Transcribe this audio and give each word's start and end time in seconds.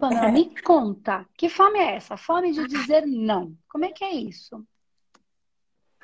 Pamela, 0.00 0.32
me 0.32 0.60
conta, 0.62 1.28
que 1.36 1.50
fome 1.50 1.78
é 1.78 1.96
essa? 1.96 2.16
Fome 2.16 2.52
de 2.52 2.66
dizer 2.66 3.06
não. 3.06 3.54
Como 3.68 3.84
é 3.84 3.92
que 3.92 4.02
é 4.02 4.12
isso? 4.12 4.66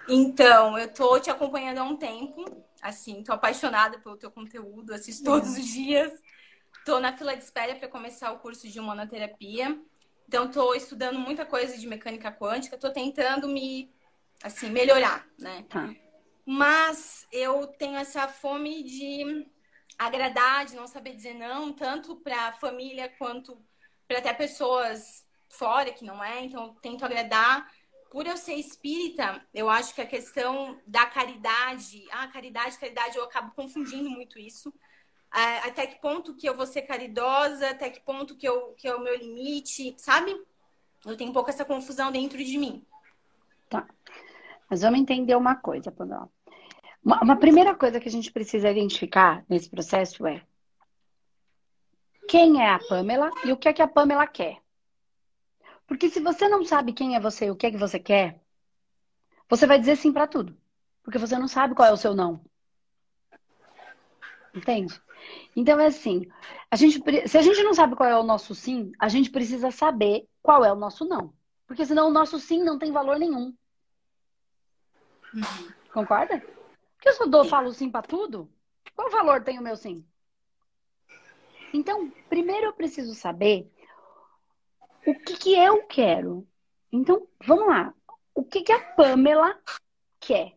Então, 0.07 0.79
eu 0.79 0.93
tô 0.93 1.19
te 1.19 1.31
acompanhando 1.31 1.79
há 1.79 1.85
um 1.85 1.97
tempo, 1.97 2.45
assim, 2.83 3.25
tô 3.25 3.33
apaixonada 3.33 3.99
pelo 3.99 4.17
teu 4.17 4.31
conteúdo, 4.31 4.95
assisto 4.95 5.25
todos 5.25 5.57
os 5.57 5.67
dias. 5.67 6.13
Tô 6.85 7.01
na 7.01 7.17
fila 7.17 7.37
de 7.37 7.43
espera 7.43 7.75
para 7.75 7.89
começar 7.89 8.31
o 8.31 8.39
curso 8.39 8.69
de 8.69 8.79
humanoterapia. 8.79 9.81
Então, 10.29 10.49
tô 10.51 10.75
estudando 10.75 11.19
muita 11.19 11.47
coisa 11.47 11.77
de 11.77 11.87
mecânica 11.87 12.31
quântica, 12.31 12.79
tô 12.79 12.93
tentando 12.93 13.49
me, 13.49 13.91
assim, 14.45 14.71
melhorar, 14.71 15.27
né? 15.39 15.65
Tá. 15.69 15.93
Mas 16.45 17.27
eu 17.33 17.67
tenho 17.67 17.97
essa 17.97 18.29
fome 18.29 18.83
de 18.85 19.47
agradar, 19.99 20.67
de 20.67 20.77
não 20.77 20.87
saber 20.87 21.17
dizer 21.17 21.35
não, 21.35 21.73
tanto 21.73 22.17
para 22.17 22.49
a 22.49 22.53
família 22.53 23.09
quanto 23.19 23.59
para 24.07 24.19
até 24.19 24.33
pessoas 24.33 25.25
fora 25.49 25.93
que 25.93 26.05
não 26.05 26.23
é. 26.23 26.45
Então, 26.45 26.67
eu 26.67 26.75
tento 26.81 27.05
agradar. 27.05 27.71
Por 28.11 28.27
eu 28.27 28.37
ser 28.37 28.55
espírita, 28.55 29.45
eu 29.53 29.69
acho 29.69 29.95
que 29.95 30.01
a 30.01 30.07
questão 30.07 30.81
da 30.87 31.05
caridade, 31.07 32.07
ah, 32.11 32.29
caridade, 32.29 32.79
caridade, 32.79 33.17
eu 33.17 33.25
acabo 33.25 33.53
confundindo 33.55 34.09
muito 34.09 34.39
isso. 34.39 34.73
É, 35.35 35.69
até 35.69 35.87
que 35.87 36.01
ponto 36.01 36.35
que 36.35 36.49
eu 36.49 36.57
vou 36.57 36.67
ser 36.67 36.83
caridosa, 36.83 37.71
até 37.71 37.91
que 37.91 38.01
ponto 38.01 38.37
que, 38.37 38.49
eu, 38.49 38.75
que 38.79 38.89
é 38.89 38.95
o 38.95 39.03
meu 39.03 39.15
limite, 39.17 39.95
sabe? 39.99 40.35
Eu 41.05 41.17
tenho 41.17 41.31
um 41.31 41.33
pouco 41.33 41.51
essa 41.51 41.65
confusão 41.65 42.11
dentro 42.11 42.43
de 42.43 42.57
mim. 42.57 42.85
Tá. 43.69 43.87
Mas 44.71 44.83
vamos 44.83 45.01
entender 45.01 45.35
uma 45.35 45.57
coisa, 45.57 45.91
Pamela. 45.93 46.31
Uma, 47.05 47.23
uma 47.23 47.37
primeira 47.37 47.75
coisa 47.75 48.01
que 48.01 48.09
a 48.09 48.11
gente 48.11 48.33
precisa 48.33 48.71
identificar 48.71 49.45
nesse 49.49 49.69
processo 49.69 50.27
é 50.27 50.43
quem 52.29 52.63
é 52.63 52.71
a 52.71 52.79
Pamela 52.79 53.31
e 53.45 53.53
o 53.53 53.57
que 53.57 53.69
é 53.69 53.73
que 53.73 53.83
a 53.83 53.89
Pamela 53.89 54.27
quer. 54.27 54.61
Porque 55.87 56.09
se 56.09 56.21
você 56.21 56.49
não 56.49 56.65
sabe 56.65 56.93
quem 56.93 57.15
é 57.15 57.21
você 57.21 57.47
e 57.47 57.51
o 57.51 57.57
que 57.57 57.67
é 57.67 57.71
que 57.71 57.77
você 57.77 57.99
quer, 57.99 58.41
você 59.49 59.67
vai 59.67 59.79
dizer 59.79 59.97
sim 59.97 60.13
para 60.13 60.27
tudo. 60.27 60.57
Porque 61.03 61.19
você 61.19 61.39
não 61.39 61.47
sabe 61.47 61.75
qual 61.75 61.89
é 61.89 61.93
o 61.93 61.97
seu 61.97 62.15
não. 62.15 62.45
Entende? 64.53 65.01
Então 65.55 65.79
é 65.79 65.87
assim, 65.87 66.27
a 66.71 66.77
gente, 66.77 67.01
se 67.29 67.39
a 67.39 67.43
gente 67.43 67.63
não 67.63 67.75
sabe 67.75 67.95
qual 67.95 68.09
é 68.09 68.19
o 68.19 68.23
nosso 68.23 68.55
sim, 68.55 68.91
a 68.99 69.09
gente 69.09 69.31
precisa 69.31 69.71
saber 69.71 70.27
qual 70.43 70.65
é 70.65 70.73
o 70.73 70.77
nosso 70.77 71.05
não. 71.05 71.33
Porque 71.67 71.85
senão 71.85 72.09
o 72.09 72.13
nosso 72.13 72.39
sim 72.39 72.63
não 72.63 72.79
tem 72.79 72.91
valor 72.93 73.19
nenhum. 73.19 73.55
Uhum. 75.35 75.73
Concorda? 75.93 76.43
Porque 76.97 77.13
se 77.13 77.23
eu 77.23 77.29
dou, 77.29 77.45
falo 77.45 77.73
sim 77.73 77.91
para 77.91 78.03
tudo, 78.03 78.51
qual 78.95 79.11
valor 79.11 79.43
tem 79.43 79.59
o 79.59 79.63
meu 79.63 79.77
sim? 79.77 80.05
Então, 81.73 82.11
primeiro 82.29 82.67
eu 82.67 82.73
preciso 82.73 83.15
saber 83.15 83.71
o 85.07 85.15
que, 85.15 85.37
que 85.37 85.55
eu 85.55 85.85
quero. 85.87 86.47
Então, 86.93 87.27
vamos 87.45 87.69
lá. 87.69 87.95
O 88.35 88.45
que, 88.45 88.63
que 88.63 88.73
a 88.73 88.81
Pamela 88.81 89.59
quer? 90.21 90.57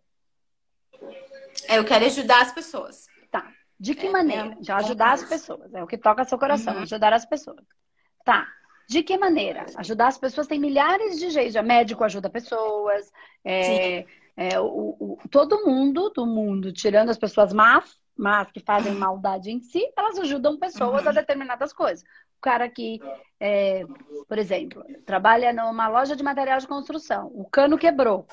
É, 1.68 1.78
eu 1.78 1.86
quero 1.86 2.06
ajudar 2.06 2.42
as 2.42 2.52
pessoas. 2.52 3.08
Tá. 3.32 3.52
De 3.80 3.96
que 3.96 4.08
é, 4.08 4.12
maneira? 4.12 4.58
Já 4.62 4.78
ajudar 4.78 5.14
as 5.14 5.24
pessoas. 5.24 5.74
É 5.74 5.84
o 5.84 5.88
que 5.88 5.98
toca 5.98 6.26
seu 6.26 6.38
coração, 6.38 6.76
uhum. 6.76 6.82
ajudar 6.82 7.14
as 7.14 7.26
pessoas. 7.26 7.64
Tá. 8.26 8.48
De 8.88 9.04
que 9.04 9.18
maneira? 9.18 9.66
Ajudar 9.76 10.08
as 10.08 10.18
pessoas 10.18 10.48
tem 10.48 10.60
milhares 10.60 11.20
de 11.20 11.30
jeitos. 11.30 11.62
Médico 11.64 12.04
ajuda 12.04 12.30
pessoas. 12.30 13.12
É, 13.46 14.06
é, 14.36 14.60
o, 14.60 14.96
o, 15.00 15.20
todo 15.30 15.66
mundo 15.66 16.10
do 16.10 16.26
mundo, 16.26 16.74
tirando 16.74 17.10
as 17.10 17.18
pessoas 17.18 17.54
más, 17.54 17.98
más 18.20 18.52
que 18.52 18.60
fazem 18.60 18.94
maldade 18.94 19.50
em 19.50 19.62
si, 19.62 19.82
elas 19.98 20.20
ajudam 20.20 20.60
pessoas 20.60 21.04
uhum. 21.04 21.10
a 21.10 21.14
determinadas 21.14 21.72
coisas. 21.72 22.04
O 22.38 22.42
cara 22.42 22.70
que, 22.70 23.00
é, 23.40 23.86
por 24.28 24.38
exemplo, 24.38 24.84
trabalha 25.06 25.54
numa 25.54 25.88
loja 25.88 26.16
de 26.16 26.24
material 26.24 26.60
de 26.60 26.68
construção, 26.68 27.28
o 27.34 27.46
cano 27.50 27.78
quebrou. 27.78 28.28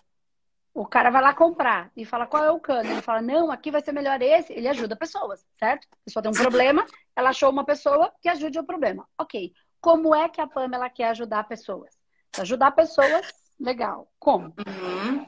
O 0.75 0.85
cara 0.85 1.09
vai 1.09 1.23
lá 1.23 1.33
comprar 1.33 1.91
e 1.97 2.05
fala 2.05 2.27
qual 2.27 2.45
é 2.45 2.51
o 2.51 2.61
cano. 2.61 2.91
Ele 2.91 3.01
fala, 3.01 3.23
não, 3.23 3.51
aqui 3.51 3.71
vai 3.71 3.81
ser 3.81 3.93
melhor 3.93 4.21
esse. 4.21 4.53
Ele 4.53 4.69
ajuda 4.69 4.95
pessoas, 4.95 5.47
certo? 5.59 5.89
A 5.91 6.05
pessoa 6.05 6.23
tem 6.23 6.31
um 6.31 6.35
problema, 6.35 6.85
ela 7.15 7.31
achou 7.31 7.51
uma 7.51 7.65
pessoa 7.65 8.13
que 8.21 8.29
ajude 8.29 8.59
o 8.59 8.65
problema. 8.65 9.09
Ok. 9.19 9.53
Como 9.81 10.15
é 10.15 10.29
que 10.29 10.41
a 10.41 10.47
Pamela 10.47 10.91
quer 10.91 11.09
ajudar 11.11 11.45
pessoas? 11.45 11.97
Ajudar 12.39 12.73
pessoas, 12.73 13.33
legal. 13.59 14.07
Como? 14.19 14.53
Uhum. 14.67 15.27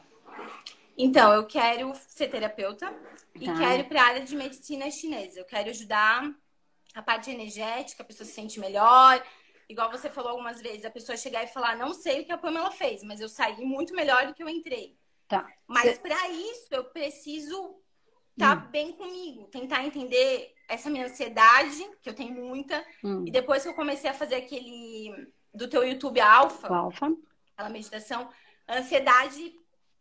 Então, 0.98 1.32
eu 1.32 1.47
quero 1.47 1.94
ser 2.09 2.28
terapeuta 2.28 2.92
e 3.36 3.47
tá. 3.47 3.56
quero 3.56 3.81
ir 3.82 3.88
para 3.88 4.03
a 4.03 4.06
área 4.06 4.25
de 4.25 4.34
medicina 4.34 4.91
chinesa. 4.91 5.38
Eu 5.38 5.44
quero 5.44 5.70
ajudar 5.70 6.28
a 6.92 7.00
parte 7.00 7.31
energética, 7.31 8.03
a 8.03 8.06
pessoa 8.06 8.26
se 8.26 8.32
sente 8.32 8.59
melhor. 8.59 9.25
Igual 9.69 9.92
você 9.92 10.10
falou 10.10 10.31
algumas 10.31 10.60
vezes, 10.60 10.84
a 10.84 10.91
pessoa 10.91 11.16
chegar 11.16 11.44
e 11.44 11.47
falar, 11.47 11.76
não 11.76 11.94
sei 11.94 12.22
o 12.22 12.25
que 12.25 12.32
a 12.32 12.38
Pamela 12.38 12.72
fez, 12.72 13.04
mas 13.04 13.20
eu 13.20 13.28
saí 13.28 13.64
muito 13.64 13.94
melhor 13.94 14.26
do 14.26 14.34
que 14.34 14.42
eu 14.42 14.48
entrei. 14.48 14.98
Tá. 15.28 15.47
Mas 15.69 15.97
Cê... 15.97 16.00
para 16.00 16.28
isso 16.31 16.69
eu 16.72 16.84
preciso 16.84 17.76
estar 18.32 18.56
tá 18.56 18.65
hum. 18.65 18.70
bem 18.70 18.92
comigo, 18.92 19.47
tentar 19.48 19.84
entender 19.84 20.53
essa 20.69 20.91
minha 20.91 21.06
ansiedade, 21.06 21.88
que 22.03 22.09
eu 22.09 22.15
tenho 22.15 22.34
muita. 22.34 22.84
Hum. 23.04 23.25
E 23.25 23.30
depois 23.30 23.62
que 23.62 23.69
eu 23.69 23.75
comecei 23.75 24.10
a 24.10 24.15
fazer 24.15 24.34
aquele 24.34 25.32
do 25.54 25.69
teu 25.69 25.86
YouTube 25.86 26.20
Alfa, 26.20 26.66
Alfa. 26.69 27.15
aquela 27.53 27.70
meditação, 27.70 28.28
a 28.66 28.78
ansiedade 28.78 29.54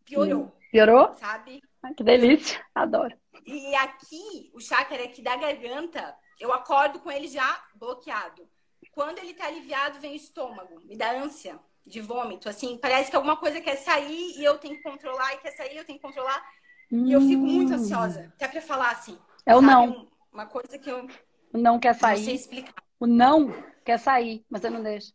piorou. 0.04 0.46
Hum. 0.46 0.57
Piorou? 0.72 1.16
Sabe? 1.16 1.62
Ai, 1.84 1.94
que 1.94 2.04
delícia. 2.04 2.64
Adoro. 2.76 3.16
E 3.46 3.76
aqui, 3.76 4.52
o 4.54 4.60
chakra 4.60 5.04
aqui 5.04 5.22
da 5.22 5.36
garganta, 5.36 6.16
eu 6.40 6.54
acordo 6.54 7.00
com 7.00 7.12
ele 7.12 7.28
já 7.28 7.64
bloqueado. 7.76 8.48
Quando 8.92 9.20
ele 9.20 9.36
tá 9.36 9.46
aliviado, 9.46 10.00
vem 10.00 10.14
o 10.14 10.16
estômago, 10.16 10.82
me 10.84 10.98
dá 10.98 11.12
ânsia 11.12 11.60
de 11.86 12.02
vômito. 12.02 12.50
Assim, 12.50 12.78
parece 12.78 13.12
que 13.12 13.16
alguma 13.16 13.38
coisa 13.38 13.62
quer 13.62 13.76
sair 13.76 14.36
e 14.38 14.44
eu 14.44 14.58
tenho 14.58 14.76
que 14.76 14.82
controlar, 14.82 15.36
e 15.36 15.38
quer 15.38 15.52
sair, 15.52 15.78
eu 15.78 15.86
tenho 15.86 16.00
que 16.00 16.06
controlar. 16.06 16.44
Hum. 16.92 17.06
E 17.06 17.12
eu 17.12 17.22
fico 17.22 17.42
muito 17.42 17.74
hum. 17.74 17.76
ansiosa, 17.76 18.34
até 18.36 18.48
pra 18.48 18.60
falar 18.60 18.92
assim. 18.92 19.18
É 19.46 19.56
o 19.56 19.62
não. 19.62 20.08
Uma 20.34 20.48
coisa 20.48 20.78
que 20.80 20.90
eu. 20.90 21.08
O 21.54 21.58
não 21.58 21.80
quer 21.80 21.94
sair. 21.94 22.18
Não 22.18 22.26
sei 22.26 22.36
explicar. 22.36 22.84
O 23.00 23.06
não 23.06 23.54
quer 23.86 24.00
sair, 24.00 24.44
mas 24.50 24.64
eu 24.64 24.72
não 24.72 24.82
deixo. 24.82 25.14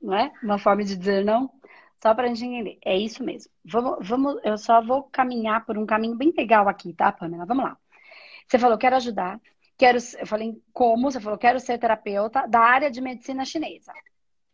Não 0.00 0.14
é? 0.14 0.32
Uma 0.42 0.58
forma 0.58 0.82
de 0.82 0.96
dizer 0.96 1.24
não. 1.24 1.50
Só 2.06 2.14
para 2.14 2.26
a 2.26 2.28
gente 2.28 2.44
entender. 2.44 2.78
É 2.84 2.96
isso 2.96 3.24
mesmo. 3.24 3.50
Vamos, 3.64 4.06
vamos, 4.06 4.40
eu 4.44 4.56
só 4.56 4.80
vou 4.80 5.02
caminhar 5.10 5.66
por 5.66 5.76
um 5.76 5.84
caminho 5.84 6.14
bem 6.14 6.32
legal 6.36 6.68
aqui, 6.68 6.92
tá, 6.92 7.10
Pamela? 7.10 7.44
Vamos 7.44 7.64
lá. 7.64 7.76
Você 8.46 8.60
falou, 8.60 8.78
quero 8.78 8.94
ajudar. 8.94 9.40
Quero, 9.76 9.98
eu 10.16 10.24
falei, 10.24 10.54
como? 10.72 11.10
Você 11.10 11.20
falou, 11.20 11.36
quero 11.36 11.58
ser 11.58 11.78
terapeuta 11.78 12.46
da 12.46 12.60
área 12.60 12.92
de 12.92 13.00
medicina 13.00 13.44
chinesa. 13.44 13.92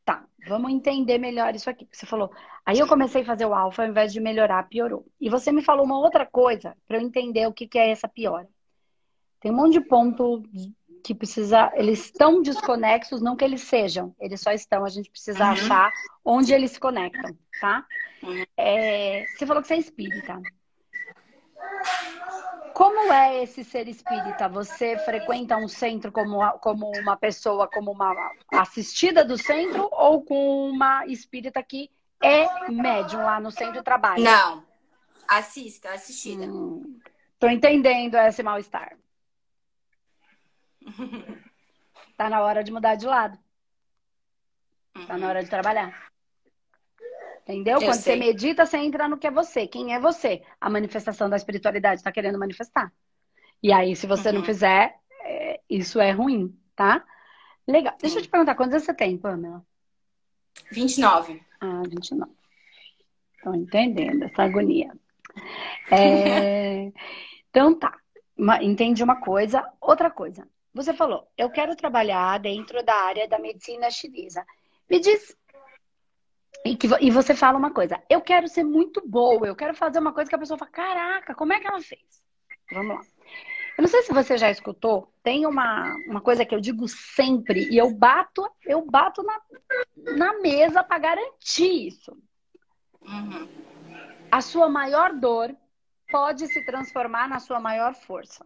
Tá, 0.03 0.25
vamos 0.49 0.73
entender 0.73 1.19
melhor 1.19 1.55
isso 1.55 1.69
aqui. 1.69 1.87
Você 1.93 2.07
falou, 2.07 2.33
aí 2.65 2.79
eu 2.79 2.89
comecei 2.89 3.21
a 3.21 3.27
fazer 3.27 3.45
o 3.45 3.53
alfa, 3.53 3.83
ao 3.83 3.91
invés 3.91 4.15
de 4.15 4.19
melhorar, 4.19 4.67
piorou. 4.71 5.05
E 5.21 5.29
você 5.29 5.53
me 5.53 5.61
falou 5.61 5.85
uma 5.85 5.99
outra 5.99 6.25
coisa 6.25 6.75
para 6.89 6.97
eu 6.97 7.03
entender 7.03 7.47
o 7.47 7.53
que, 7.53 7.69
que 7.69 7.79
é 7.79 7.91
essa 7.91 8.09
piora. 8.09 8.49
Tem 9.41 9.53
um 9.53 9.57
monte 9.57 9.75
de 9.75 9.83
ponto 9.83 10.43
que 11.03 11.15
precisa, 11.15 11.73
eles 11.75 12.07
estão 12.07 12.41
desconexos, 12.41 13.21
não 13.21 13.37
que 13.37 13.45
eles 13.45 13.63
sejam, 13.63 14.15
eles 14.21 14.41
só 14.41 14.53
estão, 14.53 14.85
a 14.85 14.89
gente 14.89 15.11
precisa 15.11 15.45
uhum. 15.45 15.51
achar 15.51 15.93
onde 16.25 16.55
eles 16.55 16.73
se 16.73 16.81
conectam, 16.81 17.37
tá? 17.61 17.85
Uhum. 18.23 18.45
É, 18.57 19.25
você 19.27 19.45
falou 19.45 19.63
que 19.63 19.69
você 19.69 19.75
é 19.75 19.79
espírita. 19.79 20.41
Como 22.73 23.13
é 23.13 23.43
esse 23.43 23.65
ser 23.65 23.89
espírita? 23.89 24.49
Você 24.49 24.97
frequenta 24.99 25.57
um 25.57 25.69
centro 25.69 26.11
como, 26.11 26.41
como 26.59 26.91
uma 26.99 27.17
pessoa, 27.17 27.69
como 27.69 27.91
uma 27.91 28.15
assistida 28.53 29.25
do 29.25 29.37
centro 29.37 29.89
ou 29.93 30.23
com 30.23 30.71
uma 30.71 31.05
espírita 31.07 31.63
que 31.63 31.91
é 32.23 32.71
médium 32.71 33.23
lá 33.23 33.41
no 33.41 33.51
centro 33.51 33.83
trabalha? 33.83 34.23
Não, 34.23 34.65
assista, 35.29 35.91
assistida. 35.91 36.45
Hum, 36.45 36.99
tô 37.39 37.49
entendendo 37.49 38.15
esse 38.17 38.43
mal-estar. 38.43 38.97
Tá 42.17 42.29
na 42.29 42.41
hora 42.43 42.63
de 42.63 42.71
mudar 42.71 42.95
de 42.95 43.07
lado. 43.07 43.39
Tá 45.07 45.19
na 45.19 45.29
hora 45.29 45.43
de 45.43 45.51
trabalhar. 45.51 46.13
Entendeu? 47.43 47.79
Eu 47.79 47.81
Quando 47.81 47.95
sei. 47.95 48.15
você 48.15 48.17
medita, 48.17 48.65
você 48.65 48.77
entra 48.77 49.09
no 49.09 49.19
que 49.19 49.27
é 49.27 49.31
você. 49.31 49.67
Quem 49.67 49.95
é 49.95 49.99
você? 49.99 50.43
A 50.61 50.71
manifestação 50.71 51.29
da 51.29 51.37
espiritualidade 51.37 52.01
está 52.01 52.13
querendo 52.13 52.39
manifestar. 52.39 52.93
E 53.61 53.73
aí, 53.73 53.97
se 53.97 54.07
você 54.07 54.29
uhum. 54.29 54.37
não 54.37 54.45
fizer, 54.45 54.97
é, 55.23 55.61
isso 55.69 56.01
é 56.01 56.13
ruim, 56.13 56.57
tá? 56.77 57.05
Legal. 57.67 57.97
Deixa 58.01 58.19
eu 58.19 58.23
te 58.23 58.29
perguntar, 58.29 58.55
quantos 58.55 58.75
anos 58.75 58.85
você 58.85 58.95
tem, 58.95 59.19
Pamela? 59.19 59.65
29. 60.71 61.43
Ah, 61.61 61.83
29. 61.89 62.31
Tô 63.43 63.55
entendendo 63.55 64.23
essa 64.25 64.45
agonia. 64.45 64.93
É... 65.91 66.93
então 67.51 67.77
tá. 67.77 67.97
Entendi 68.61 69.03
uma 69.03 69.17
coisa. 69.17 69.69
Outra 69.81 70.11
coisa. 70.11 70.47
Você 70.75 70.95
falou, 70.95 71.29
eu 71.37 71.51
quero 71.51 71.77
trabalhar 71.77 72.39
dentro 72.39 72.83
da 72.83 72.95
área 72.95 73.29
da 73.29 73.39
medicina 73.39 73.91
chinesa. 73.91 74.45
Me 74.89 74.99
diz. 74.99 75.37
E, 76.65 76.77
que, 76.77 76.89
e 77.01 77.11
você 77.11 77.35
fala 77.35 77.59
uma 77.59 77.73
coisa, 77.73 78.01
eu 78.09 78.21
quero 78.21 78.47
ser 78.49 78.63
muito 78.63 79.03
boa, 79.07 79.47
eu 79.47 79.57
quero 79.57 79.75
fazer 79.75 79.99
uma 79.99 80.13
coisa 80.13 80.31
que 80.31 80.35
a 80.35 80.39
pessoa 80.39 80.57
fala, 80.57 80.71
caraca, 80.71 81.35
como 81.35 81.53
é 81.53 81.61
que 81.61 81.67
ela 81.67 81.81
fez? 81.81 82.23
Vamos 82.71 82.97
lá. 82.97 83.03
Eu 83.77 83.83
não 83.83 83.89
sei 83.89 84.03
se 84.03 84.13
você 84.13 84.37
já 84.37 84.51
escutou, 84.51 85.13
tem 85.23 85.45
uma, 85.47 85.95
uma 86.07 86.21
coisa 86.21 86.45
que 86.45 86.55
eu 86.55 86.61
digo 86.61 86.87
sempre, 86.87 87.69
e 87.69 87.79
eu 87.79 87.93
bato, 87.93 88.49
eu 88.65 88.85
bato 88.85 89.23
na, 89.23 89.41
na 90.15 90.41
mesa 90.41 90.85
para 90.85 90.99
garantir 90.99 91.89
isso. 91.89 92.17
Uhum. 93.01 93.49
A 94.31 94.41
sua 94.41 94.69
maior 94.69 95.15
dor 95.15 95.55
pode 96.11 96.47
se 96.47 96.65
transformar 96.65 97.29
na 97.29 97.41
sua 97.41 97.59
maior 97.59 97.95
força. 97.95 98.45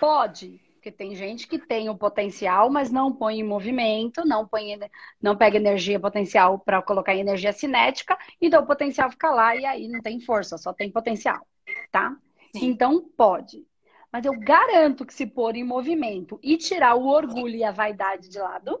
Pode, 0.00 0.60
porque 0.74 0.92
tem 0.92 1.14
gente 1.14 1.46
que 1.46 1.58
tem 1.58 1.88
o 1.88 1.96
potencial, 1.96 2.70
mas 2.70 2.90
não 2.90 3.12
põe 3.12 3.40
em 3.40 3.44
movimento, 3.44 4.24
não 4.24 4.46
põe, 4.46 4.78
não 5.20 5.36
pega 5.36 5.56
energia 5.56 6.00
potencial 6.00 6.58
para 6.58 6.80
colocar 6.80 7.14
em 7.14 7.20
energia 7.20 7.52
cinética, 7.52 8.16
então 8.40 8.62
o 8.62 8.66
potencial 8.66 9.10
fica 9.10 9.30
lá 9.30 9.54
e 9.54 9.66
aí 9.66 9.88
não 9.88 10.00
tem 10.00 10.20
força, 10.20 10.56
só 10.56 10.72
tem 10.72 10.90
potencial, 10.90 11.46
tá? 11.90 12.16
Sim. 12.56 12.66
Então 12.66 13.08
pode. 13.16 13.66
Mas 14.10 14.24
eu 14.24 14.38
garanto 14.38 15.04
que 15.04 15.12
se 15.12 15.26
pôr 15.26 15.54
em 15.54 15.64
movimento 15.64 16.40
e 16.42 16.56
tirar 16.56 16.94
o 16.94 17.06
orgulho 17.06 17.56
e 17.56 17.64
a 17.64 17.70
vaidade 17.70 18.28
de 18.28 18.38
lado, 18.38 18.80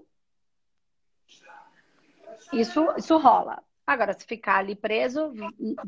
isso, 2.52 2.86
isso 2.96 3.18
rola. 3.18 3.62
Agora, 3.88 4.12
se 4.12 4.26
ficar 4.26 4.58
ali 4.58 4.76
preso, 4.76 5.32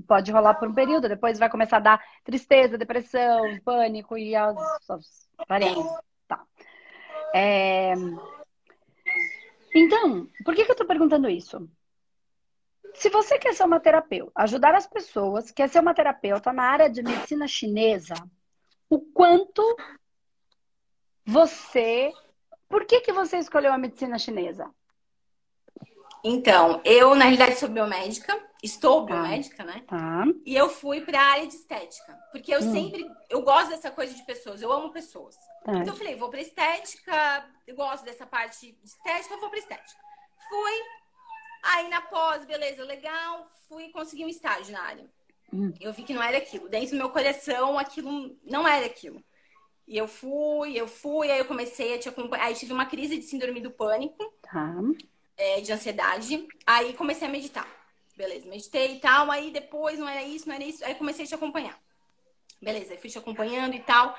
pode 0.09 0.33
rolar 0.33 0.55
por 0.55 0.67
um 0.67 0.73
período, 0.73 1.07
depois 1.07 1.39
vai 1.39 1.51
começar 1.51 1.77
a 1.77 1.81
dar 1.81 2.05
tristeza, 2.25 2.79
depressão, 2.79 3.61
pânico 3.63 4.17
e 4.17 4.35
as, 4.35 4.57
as. 4.89 5.29
Tá. 6.27 6.43
É... 7.35 7.93
Então, 9.75 10.27
por 10.47 10.55
que, 10.55 10.65
que 10.65 10.71
eu 10.71 10.73
estou 10.73 10.87
perguntando 10.87 11.29
isso? 11.29 11.69
Se 12.95 13.11
você 13.11 13.39
quer 13.39 13.53
ser 13.53 13.65
uma 13.65 13.79
terapeuta, 13.79 14.33
ajudar 14.35 14.75
as 14.75 14.87
pessoas, 14.87 15.51
quer 15.51 15.69
ser 15.69 15.81
uma 15.81 15.93
terapeuta 15.93 16.55
na 16.55 16.63
área 16.63 16.89
de 16.89 17.03
medicina 17.03 17.47
chinesa, 17.47 18.15
o 18.89 18.99
quanto 18.99 19.63
você. 21.27 22.15
Por 22.67 22.87
que, 22.87 23.03
que 23.03 23.13
você 23.13 23.37
escolheu 23.37 23.75
a 23.75 23.79
medicina 23.79 24.19
chinesa? 24.19 24.75
Então, 26.25 26.81
eu, 26.85 27.15
na 27.15 27.25
realidade, 27.25 27.59
sou 27.59 27.69
biomédica, 27.69 28.39
estou 28.63 29.07
tá. 29.07 29.15
biomédica, 29.15 29.65
né? 29.65 29.83
Tá. 29.87 30.25
E 30.45 30.55
eu 30.55 30.69
fui 30.69 31.01
para 31.01 31.19
a 31.21 31.33
área 31.33 31.47
de 31.47 31.55
estética. 31.55 32.19
Porque 32.31 32.55
eu 32.55 32.61
hum. 32.61 32.73
sempre. 32.73 33.11
Eu 33.29 33.43
gosto 33.43 33.71
dessa 33.71 33.91
coisa 33.91 34.15
de 34.15 34.23
pessoas, 34.25 34.61
eu 34.61 34.71
amo 34.73 34.93
pessoas. 34.93 35.37
Tá. 35.65 35.73
Então, 35.73 35.95
eu 35.95 35.97
falei, 35.97 36.17
vou 36.17 36.29
para 36.29 36.41
estética, 36.41 37.47
eu 37.67 37.75
gosto 37.75 38.05
dessa 38.05 38.27
parte 38.27 38.73
de 38.73 38.87
estética, 38.87 39.35
eu 39.35 39.41
vou 39.41 39.51
para 39.51 39.59
estética. 39.59 40.01
Fui. 40.49 40.73
Aí, 41.63 41.89
na 41.89 42.01
pós, 42.03 42.45
beleza, 42.45 42.85
legal, 42.85 43.47
fui 43.69 43.91
conseguir 43.91 44.25
um 44.25 44.29
estágio 44.29 44.73
na 44.73 44.83
área. 44.83 45.11
Hum. 45.53 45.73
Eu 45.81 45.93
vi 45.93 46.03
que 46.03 46.15
não 46.15 46.23
era 46.23 46.39
aquilo. 46.39 46.69
Dentro 46.69 46.91
do 46.91 46.97
meu 46.97 47.11
coração, 47.11 47.79
aquilo 47.79 48.37
não 48.45 48.67
era 48.67 48.87
aquilo. 48.87 49.23
E 49.87 49.97
eu 49.97 50.07
fui, 50.07 50.79
eu 50.79 50.87
fui, 50.87 51.31
aí 51.31 51.39
eu 51.39 51.45
comecei 51.45 51.95
a 51.95 51.99
te 51.99 52.09
acompanhar. 52.09 52.45
Aí 52.45 52.55
tive 52.55 52.73
uma 52.73 52.87
crise 52.87 53.17
de 53.17 53.25
síndrome 53.25 53.61
do 53.61 53.71
pânico. 53.71 54.33
Tá 54.41 54.75
é, 55.41 55.61
de 55.61 55.73
ansiedade. 55.73 56.47
Aí 56.67 56.93
comecei 56.93 57.27
a 57.27 57.31
meditar. 57.31 57.67
Beleza, 58.17 58.47
meditei 58.47 58.97
e 58.97 59.01
tal. 59.01 59.31
Aí 59.31 59.51
depois 59.51 59.99
não 59.99 60.09
era 60.09 60.23
isso, 60.23 60.47
não 60.47 60.55
era 60.55 60.65
isso. 60.65 60.85
Aí 60.85 60.95
comecei 60.95 61.25
a 61.25 61.29
te 61.29 61.35
acompanhar. 61.35 61.81
Beleza, 62.61 62.97
fui 62.99 63.09
te 63.09 63.19
acompanhando 63.19 63.75
e 63.75 63.81
tal. 63.81 64.17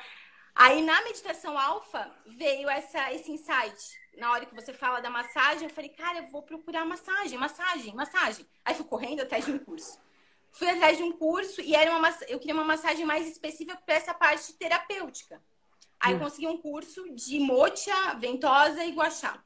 Aí 0.56 0.81
na 0.81 1.01
meditação 1.03 1.57
alfa 1.57 2.12
veio 2.25 2.68
essa, 2.69 3.13
esse 3.13 3.31
insight. 3.31 4.01
Na 4.18 4.31
hora 4.31 4.45
que 4.45 4.56
você 4.56 4.73
fala 4.73 5.00
da 5.00 5.09
massagem, 5.09 5.63
eu 5.63 5.73
falei, 5.73 5.91
cara, 5.91 6.19
eu 6.19 6.25
vou 6.25 6.41
procurar 6.41 6.85
massagem, 6.85 7.38
massagem, 7.38 7.94
massagem. 7.94 8.45
Aí 8.65 8.74
fui 8.74 8.85
correndo 8.85 9.21
atrás 9.21 9.45
de 9.45 9.51
um 9.51 9.59
curso. 9.59 10.01
Fui 10.51 10.67
atrás 10.67 10.97
de 10.97 11.03
um 11.03 11.13
curso 11.13 11.62
e 11.62 11.75
era 11.75 11.95
uma 11.95 12.09
eu 12.27 12.39
queria 12.39 12.56
uma 12.56 12.65
massagem 12.65 13.06
mais 13.06 13.27
específica 13.27 13.77
para 13.85 13.95
essa 13.95 14.13
parte 14.13 14.51
terapêutica. 14.53 15.41
Aí 16.00 16.15
hum. 16.15 16.19
consegui 16.19 16.47
um 16.47 16.57
curso 16.57 17.13
de 17.13 17.39
mocha, 17.39 18.15
ventosa 18.15 18.83
e 18.83 18.91
guachá. 18.91 19.41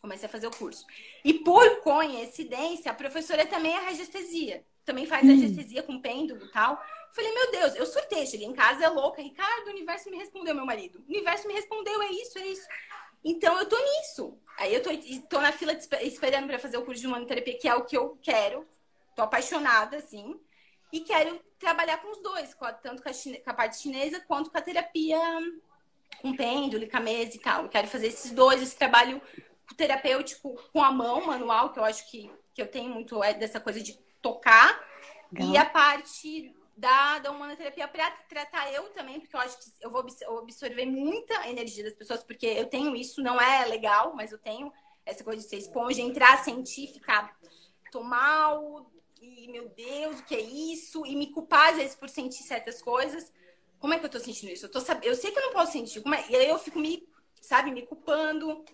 Comecei 0.00 0.26
a 0.26 0.30
fazer 0.30 0.46
o 0.46 0.56
curso. 0.56 0.86
E 1.24 1.34
por 1.34 1.80
coincidência, 1.80 2.90
a 2.90 2.94
professora 2.94 3.44
também 3.46 3.74
é 3.74 3.78
radiestesia. 3.78 4.64
Também 4.84 5.06
faz 5.06 5.24
hum. 5.24 5.28
radiestesia 5.28 5.82
com 5.82 6.00
pêndulo 6.00 6.44
e 6.44 6.52
tal. 6.52 6.80
Falei, 7.12 7.32
meu 7.32 7.50
Deus, 7.50 7.74
eu 7.74 7.86
surtei. 7.86 8.26
Cheguei 8.26 8.46
em 8.46 8.52
casa, 8.52 8.84
é 8.84 8.88
louca. 8.88 9.20
Ricardo, 9.20 9.66
o 9.66 9.70
universo 9.70 10.10
me 10.10 10.16
respondeu, 10.16 10.54
meu 10.54 10.64
marido. 10.64 11.00
O 11.00 11.10
universo 11.10 11.48
me 11.48 11.54
respondeu, 11.54 12.00
é 12.02 12.10
isso, 12.12 12.38
é 12.38 12.46
isso. 12.46 12.66
Então, 13.24 13.58
eu 13.58 13.66
tô 13.66 13.76
nisso. 13.76 14.38
Aí, 14.56 14.72
eu 14.72 14.82
tô, 14.82 14.90
tô 15.28 15.40
na 15.40 15.52
fila 15.52 15.74
de, 15.74 15.86
esperando 16.06 16.46
para 16.46 16.58
fazer 16.58 16.76
o 16.76 16.84
curso 16.84 17.00
de 17.00 17.06
humanoterapia, 17.06 17.58
que 17.58 17.68
é 17.68 17.74
o 17.74 17.84
que 17.84 17.96
eu 17.96 18.16
quero. 18.22 18.66
Tô 19.16 19.22
apaixonada, 19.22 19.96
assim. 19.96 20.38
E 20.92 21.00
quero 21.00 21.40
trabalhar 21.58 21.98
com 21.98 22.10
os 22.10 22.22
dois, 22.22 22.56
tanto 22.82 23.02
com 23.02 23.08
a, 23.08 23.12
chine, 23.12 23.38
com 23.38 23.50
a 23.50 23.54
parte 23.54 23.78
chinesa 23.78 24.20
quanto 24.20 24.50
com 24.50 24.56
a 24.56 24.62
terapia 24.62 25.18
com 26.20 26.34
pêndulo, 26.34 26.88
com 26.88 26.96
a 26.96 27.00
mesa 27.00 27.36
e 27.36 27.38
tal. 27.38 27.64
Eu 27.64 27.68
quero 27.68 27.88
fazer 27.88 28.08
esses 28.08 28.30
dois, 28.30 28.62
esse 28.62 28.76
trabalho 28.76 29.20
terapêutico 29.74 30.54
com 30.72 30.82
a 30.82 30.92
mão, 30.92 31.26
manual, 31.26 31.72
que 31.72 31.78
eu 31.78 31.84
acho 31.84 32.10
que, 32.10 32.30
que 32.54 32.62
eu 32.62 32.66
tenho 32.66 32.90
muito 32.90 33.22
é 33.22 33.34
dessa 33.34 33.60
coisa 33.60 33.80
de 33.80 33.94
tocar. 34.20 34.80
Legal. 35.32 35.52
E 35.52 35.56
a 35.56 35.64
parte 35.64 36.54
da, 36.76 37.18
da 37.18 37.30
humanoterapia 37.30 37.88
para 37.88 38.10
tratar 38.28 38.72
eu 38.72 38.84
também, 38.90 39.18
porque 39.20 39.34
eu 39.34 39.40
acho 39.40 39.58
que 39.58 39.64
eu 39.80 39.90
vou 39.90 40.04
absorver 40.40 40.86
muita 40.86 41.48
energia 41.48 41.84
das 41.84 41.94
pessoas, 41.94 42.22
porque 42.22 42.46
eu 42.46 42.66
tenho 42.66 42.94
isso, 42.94 43.20
não 43.20 43.40
é 43.40 43.64
legal, 43.66 44.14
mas 44.14 44.30
eu 44.30 44.38
tenho 44.38 44.72
essa 45.04 45.24
coisa 45.24 45.42
de 45.42 45.48
ser 45.48 45.56
esponja, 45.56 46.00
entrar, 46.00 46.44
sentir, 46.44 46.86
ficar, 46.88 47.36
tô 47.90 48.02
mal, 48.02 48.88
e 49.20 49.48
meu 49.48 49.68
Deus, 49.70 50.20
o 50.20 50.24
que 50.24 50.34
é 50.34 50.40
isso? 50.40 51.04
E 51.04 51.16
me 51.16 51.32
culpar 51.32 51.70
às 51.70 51.76
vezes 51.76 51.96
por 51.96 52.08
sentir 52.08 52.44
certas 52.44 52.80
coisas. 52.80 53.32
Como 53.80 53.92
é 53.92 53.98
que 53.98 54.06
eu 54.06 54.10
tô 54.10 54.20
sentindo 54.20 54.52
isso? 54.52 54.66
Eu, 54.66 54.70
tô, 54.70 54.78
eu 55.02 55.14
sei 55.14 55.32
que 55.32 55.38
eu 55.38 55.46
não 55.46 55.52
posso 55.52 55.72
sentir, 55.72 56.02
é? 56.06 56.30
e 56.30 56.36
aí 56.36 56.48
eu 56.48 56.58
fico 56.58 56.78
me, 56.78 57.08
sabe, 57.40 57.70
me 57.70 57.82
culpando. 57.82 58.64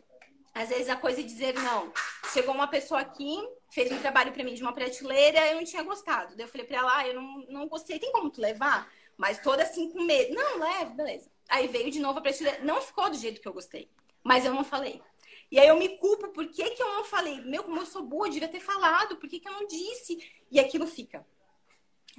Às 0.55 0.69
vezes 0.69 0.89
a 0.89 0.95
coisa 0.95 1.21
é 1.21 1.25
dizer 1.25 1.55
não. 1.55 1.93
Chegou 2.33 2.55
uma 2.55 2.69
pessoa 2.69 3.01
aqui, 3.01 3.37
fez 3.69 3.91
um 3.91 3.99
trabalho 3.99 4.33
para 4.33 4.45
mim 4.45 4.55
de 4.55 4.63
uma 4.63 4.73
prateleira, 4.73 5.49
eu 5.49 5.57
não 5.57 5.65
tinha 5.65 5.83
gostado. 5.83 6.37
Daí 6.37 6.47
eu 6.47 6.49
falei 6.49 6.65
para 6.65 6.79
ela, 6.79 6.97
ah, 6.97 7.09
eu 7.09 7.15
não, 7.15 7.47
não 7.49 7.69
gostei, 7.69 7.99
tem 7.99 8.13
como 8.13 8.31
tu 8.31 8.41
levar? 8.41 8.89
Mas 9.17 9.41
toda 9.41 9.65
assim 9.65 9.91
com 9.91 10.05
medo. 10.05 10.33
Não, 10.33 10.59
leve, 10.59 10.95
beleza. 10.95 11.29
Aí 11.49 11.67
veio 11.67 11.91
de 11.91 11.99
novo 11.99 12.21
a 12.21 12.23
prateleira, 12.23 12.63
não 12.63 12.81
ficou 12.81 13.11
do 13.11 13.17
jeito 13.17 13.41
que 13.41 13.49
eu 13.49 13.53
gostei. 13.53 13.91
Mas 14.23 14.45
eu 14.45 14.55
não 14.55 14.65
falei. 14.65 15.03
E 15.51 15.59
aí 15.59 15.67
eu 15.67 15.77
me 15.77 15.99
culpo, 15.99 16.29
por 16.29 16.47
que, 16.47 16.71
que 16.71 16.83
eu 16.83 16.89
não 16.89 17.05
falei? 17.05 17.41
Meu, 17.41 17.65
como 17.65 17.79
eu 17.79 17.87
sou 17.87 18.03
boa, 18.03 18.29
eu 18.29 18.33
devia 18.33 18.49
ter 18.49 18.61
falado, 18.61 19.17
por 19.17 19.29
que, 19.29 19.41
que 19.41 19.49
eu 19.49 19.53
não 19.53 19.67
disse? 19.67 20.19
E 20.51 20.61
aquilo 20.61 20.87
fica. 20.87 21.27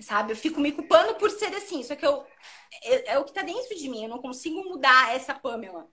Sabe? 0.01 0.33
Eu 0.33 0.37
fico 0.37 0.59
me 0.59 0.73
culpando 0.73 1.15
por 1.15 1.31
ser 1.31 1.55
assim. 1.55 1.83
Só 1.83 1.95
que 1.95 2.05
eu, 2.05 2.25
é, 2.83 3.13
é 3.13 3.17
o 3.17 3.23
que 3.23 3.33
tá 3.33 3.41
dentro 3.41 3.75
de 3.77 3.89
mim. 3.89 4.03
Eu 4.03 4.09
não 4.09 4.19
consigo 4.19 4.61
mudar 4.65 5.15
essa 5.15 5.33
Pamela 5.33 5.89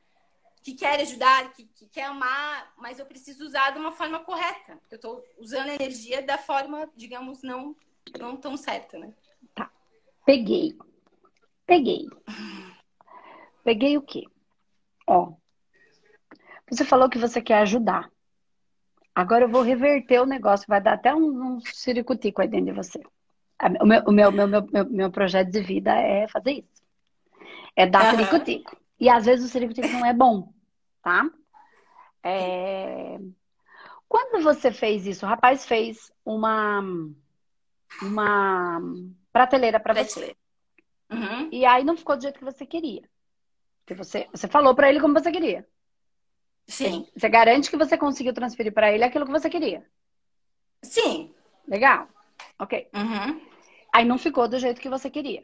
que 0.63 0.75
quer 0.75 1.01
ajudar, 1.01 1.53
que, 1.53 1.65
que, 1.65 1.87
quer 1.89 2.05
amar, 2.05 2.73
mas 2.77 2.99
eu 2.99 3.05
preciso 3.05 3.45
usar 3.45 3.71
de 3.71 3.79
uma 3.79 3.91
forma 3.91 4.21
correta. 4.21 4.79
Eu 4.91 4.97
estou 4.97 5.25
usando 5.39 5.69
a 5.71 5.75
energia 5.75 6.23
da 6.23 6.39
forma, 6.39 6.89
digamos, 6.97 7.43
não, 7.43 7.75
não 8.19 8.37
tão 8.37 8.57
certa, 8.57 8.99
né? 8.99 9.13
Tá. 9.55 9.71
Peguei. 10.25 10.79
Peguei. 11.67 12.07
Peguei 13.65 13.97
o 13.99 14.03
quê? 14.03 14.25
Ó. 15.07 15.33
Você 16.71 16.85
falou 16.85 17.11
que 17.11 17.19
você 17.19 17.43
quer 17.43 17.59
ajudar. 17.59 18.11
Agora 19.15 19.45
eu 19.45 19.49
vou 19.49 19.63
reverter 19.63 20.21
o 20.21 20.27
negócio. 20.27 20.67
Vai 20.69 20.81
dar 20.81 20.95
até 20.95 21.15
um, 21.15 21.57
um 21.57 21.61
ciricutico 21.61 22.41
aí 22.41 22.49
dentro 22.49 22.67
de 22.67 22.73
você. 22.73 23.01
O 23.81 23.87
meu, 23.87 24.03
o 24.07 24.13
meu, 24.13 24.33
meu, 24.33 24.49
meu, 24.49 24.91
meu 24.91 25.11
projeto 25.11 25.51
de 25.51 25.61
vida 25.61 25.93
é 25.95 26.27
fazer 26.29 26.53
isso. 26.53 26.83
É 27.77 27.87
dar 27.87 28.15
uhum. 28.15 28.19
ciricutico. 28.19 28.82
E 29.03 29.09
às 29.09 29.27
vezes 29.27 29.45
o 29.45 29.49
circuito 29.49 29.81
não 29.89 30.07
é 30.07 30.15
bom, 30.15 30.53
tá? 31.03 31.29
É... 32.23 33.19
Quando 34.09 34.45
você 34.45 34.71
fez 34.71 35.09
isso, 35.09 35.27
o 35.27 35.29
rapaz 35.29 35.67
fez 35.67 36.13
uma 36.25 36.81
uma 38.01 38.81
prateleira 39.33 39.81
para 39.81 40.05
você. 40.05 40.37
Uhum. 41.11 41.49
E 41.51 41.67
aí 41.67 41.83
não 41.83 41.97
ficou 41.97 42.17
do 42.17 42.23
jeito 42.23 42.39
que 42.39 42.45
você 42.45 42.65
queria. 42.65 43.03
Porque 43.81 43.95
você, 43.95 44.29
você 44.31 44.47
falou 44.47 44.73
para 44.73 44.89
ele 44.89 45.01
como 45.01 45.15
você 45.15 45.33
queria. 45.33 45.67
Sim. 46.69 47.05
Você 47.17 47.29
garante 47.29 47.71
que 47.71 47.77
você 47.77 47.99
conseguiu 47.99 48.33
transferir 48.33 48.73
para 48.73 48.93
ele 48.93 49.03
aquilo 49.03 49.27
que 49.27 49.33
você 49.33 49.51
queria. 49.51 49.85
Sim. 50.81 51.35
Legal. 51.67 52.07
Ok. 52.57 52.89
Uhum. 52.95 53.41
Aí 53.93 54.05
não 54.05 54.17
ficou 54.17 54.47
do 54.47 54.61
jeito 54.61 54.81
que 54.81 54.89
você 54.89 55.11
queria. 55.11 55.43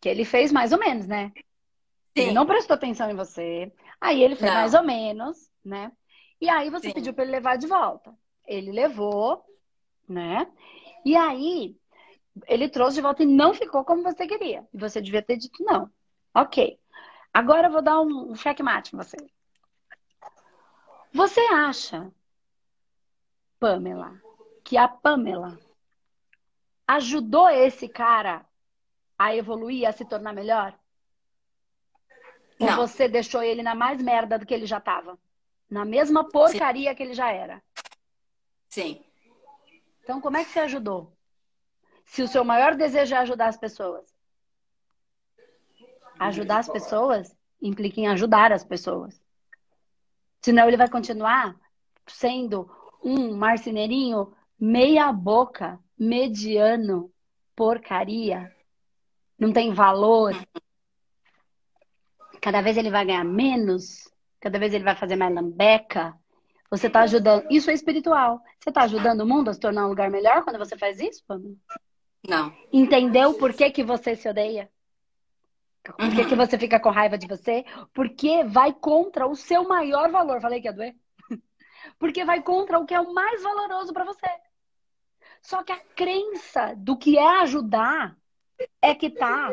Que 0.00 0.08
ele 0.08 0.24
fez 0.24 0.52
mais 0.52 0.70
ou 0.70 0.78
menos, 0.78 1.08
né? 1.08 1.32
Ele 2.16 2.32
não 2.32 2.46
prestou 2.46 2.74
atenção 2.74 3.10
em 3.10 3.14
você. 3.14 3.70
Aí 4.00 4.22
ele 4.22 4.34
fez 4.34 4.50
não. 4.50 4.58
mais 4.58 4.74
ou 4.74 4.82
menos, 4.82 5.50
né? 5.64 5.92
E 6.40 6.48
aí 6.48 6.70
você 6.70 6.88
Sim. 6.88 6.94
pediu 6.94 7.12
para 7.12 7.24
ele 7.24 7.32
levar 7.32 7.56
de 7.56 7.66
volta. 7.66 8.14
Ele 8.46 8.72
levou, 8.72 9.44
né? 10.08 10.50
E 11.04 11.14
aí 11.16 11.76
ele 12.46 12.68
trouxe 12.68 12.96
de 12.96 13.02
volta 13.02 13.22
e 13.22 13.26
não 13.26 13.54
ficou 13.54 13.84
como 13.84 14.02
você 14.02 14.26
queria. 14.26 14.66
E 14.72 14.78
você 14.78 15.00
devia 15.00 15.22
ter 15.22 15.36
dito 15.36 15.62
não. 15.62 15.90
Ok. 16.34 16.78
Agora 17.32 17.68
eu 17.68 17.72
vou 17.72 17.82
dar 17.82 18.00
um, 18.00 18.30
um 18.30 18.34
checkmate 18.34 18.94
em 18.94 18.98
você. 18.98 19.16
Você 21.12 21.40
acha, 21.52 22.10
Pamela, 23.58 24.20
que 24.64 24.76
a 24.76 24.86
Pamela 24.88 25.58
ajudou 26.86 27.48
esse 27.48 27.88
cara 27.88 28.46
a 29.18 29.34
evoluir, 29.34 29.88
a 29.88 29.92
se 29.92 30.04
tornar 30.04 30.32
melhor? 30.32 30.78
Ou 32.58 32.72
você 32.74 33.08
deixou 33.08 33.42
ele 33.42 33.62
na 33.62 33.74
mais 33.74 34.00
merda 34.02 34.38
do 34.38 34.46
que 34.46 34.54
ele 34.54 34.66
já 34.66 34.80
tava? 34.80 35.18
Na 35.68 35.84
mesma 35.84 36.24
porcaria 36.28 36.90
Sim. 36.90 36.96
que 36.96 37.02
ele 37.02 37.14
já 37.14 37.30
era? 37.30 37.62
Sim. 38.68 39.04
Então, 40.02 40.20
como 40.20 40.36
é 40.36 40.44
que 40.44 40.50
você 40.50 40.60
ajudou? 40.60 41.12
Se 42.04 42.22
o 42.22 42.28
seu 42.28 42.44
maior 42.44 42.76
desejo 42.76 43.14
é 43.14 43.18
ajudar 43.18 43.48
as 43.48 43.56
pessoas. 43.56 44.06
Ajudar 46.18 46.58
as 46.58 46.68
pessoas 46.68 47.36
implica 47.60 48.00
em 48.00 48.06
ajudar 48.08 48.52
as 48.52 48.64
pessoas. 48.64 49.20
Senão 50.40 50.68
ele 50.68 50.76
vai 50.76 50.88
continuar 50.88 51.58
sendo 52.06 52.70
um 53.02 53.36
marceneirinho 53.36 54.32
meia 54.58 55.12
boca, 55.12 55.78
mediano, 55.98 57.12
porcaria, 57.54 58.54
não 59.38 59.52
tem 59.52 59.72
valor. 59.72 60.34
Cada 62.46 62.60
vez 62.60 62.76
ele 62.76 62.90
vai 62.90 63.04
ganhar 63.04 63.24
menos, 63.24 64.08
cada 64.38 64.56
vez 64.56 64.72
ele 64.72 64.84
vai 64.84 64.94
fazer 64.94 65.16
mais 65.16 65.34
lambeca. 65.34 66.16
Você 66.70 66.86
está 66.86 67.00
ajudando. 67.00 67.44
Isso 67.50 67.68
é 67.72 67.74
espiritual. 67.74 68.40
Você 68.60 68.70
está 68.70 68.82
ajudando 68.82 69.22
o 69.22 69.26
mundo 69.26 69.50
a 69.50 69.52
se 69.52 69.58
tornar 69.58 69.84
um 69.84 69.88
lugar 69.88 70.08
melhor 70.12 70.44
quando 70.44 70.56
você 70.56 70.78
faz 70.78 71.00
isso, 71.00 71.24
Pamela? 71.26 71.56
Não. 72.24 72.56
Entendeu 72.72 73.34
por 73.34 73.52
que, 73.52 73.68
que 73.72 73.82
você 73.82 74.14
se 74.14 74.28
odeia? 74.28 74.70
Por 75.82 75.96
que, 75.96 76.22
uhum. 76.22 76.28
que 76.28 76.36
você 76.36 76.56
fica 76.56 76.78
com 76.78 76.88
raiva 76.88 77.18
de 77.18 77.26
você? 77.26 77.64
Porque 77.92 78.44
vai 78.44 78.72
contra 78.72 79.26
o 79.26 79.34
seu 79.34 79.66
maior 79.66 80.08
valor. 80.12 80.40
Falei 80.40 80.60
que 80.60 80.68
ia 80.68 80.72
doer? 80.72 80.94
Porque 81.98 82.24
vai 82.24 82.44
contra 82.44 82.78
o 82.78 82.86
que 82.86 82.94
é 82.94 83.00
o 83.00 83.12
mais 83.12 83.42
valoroso 83.42 83.92
para 83.92 84.04
você. 84.04 84.30
Só 85.42 85.64
que 85.64 85.72
a 85.72 85.80
crença 85.96 86.74
do 86.76 86.96
que 86.96 87.18
é 87.18 87.40
ajudar 87.40 88.16
é 88.80 88.94
que 88.94 89.10
tá 89.10 89.50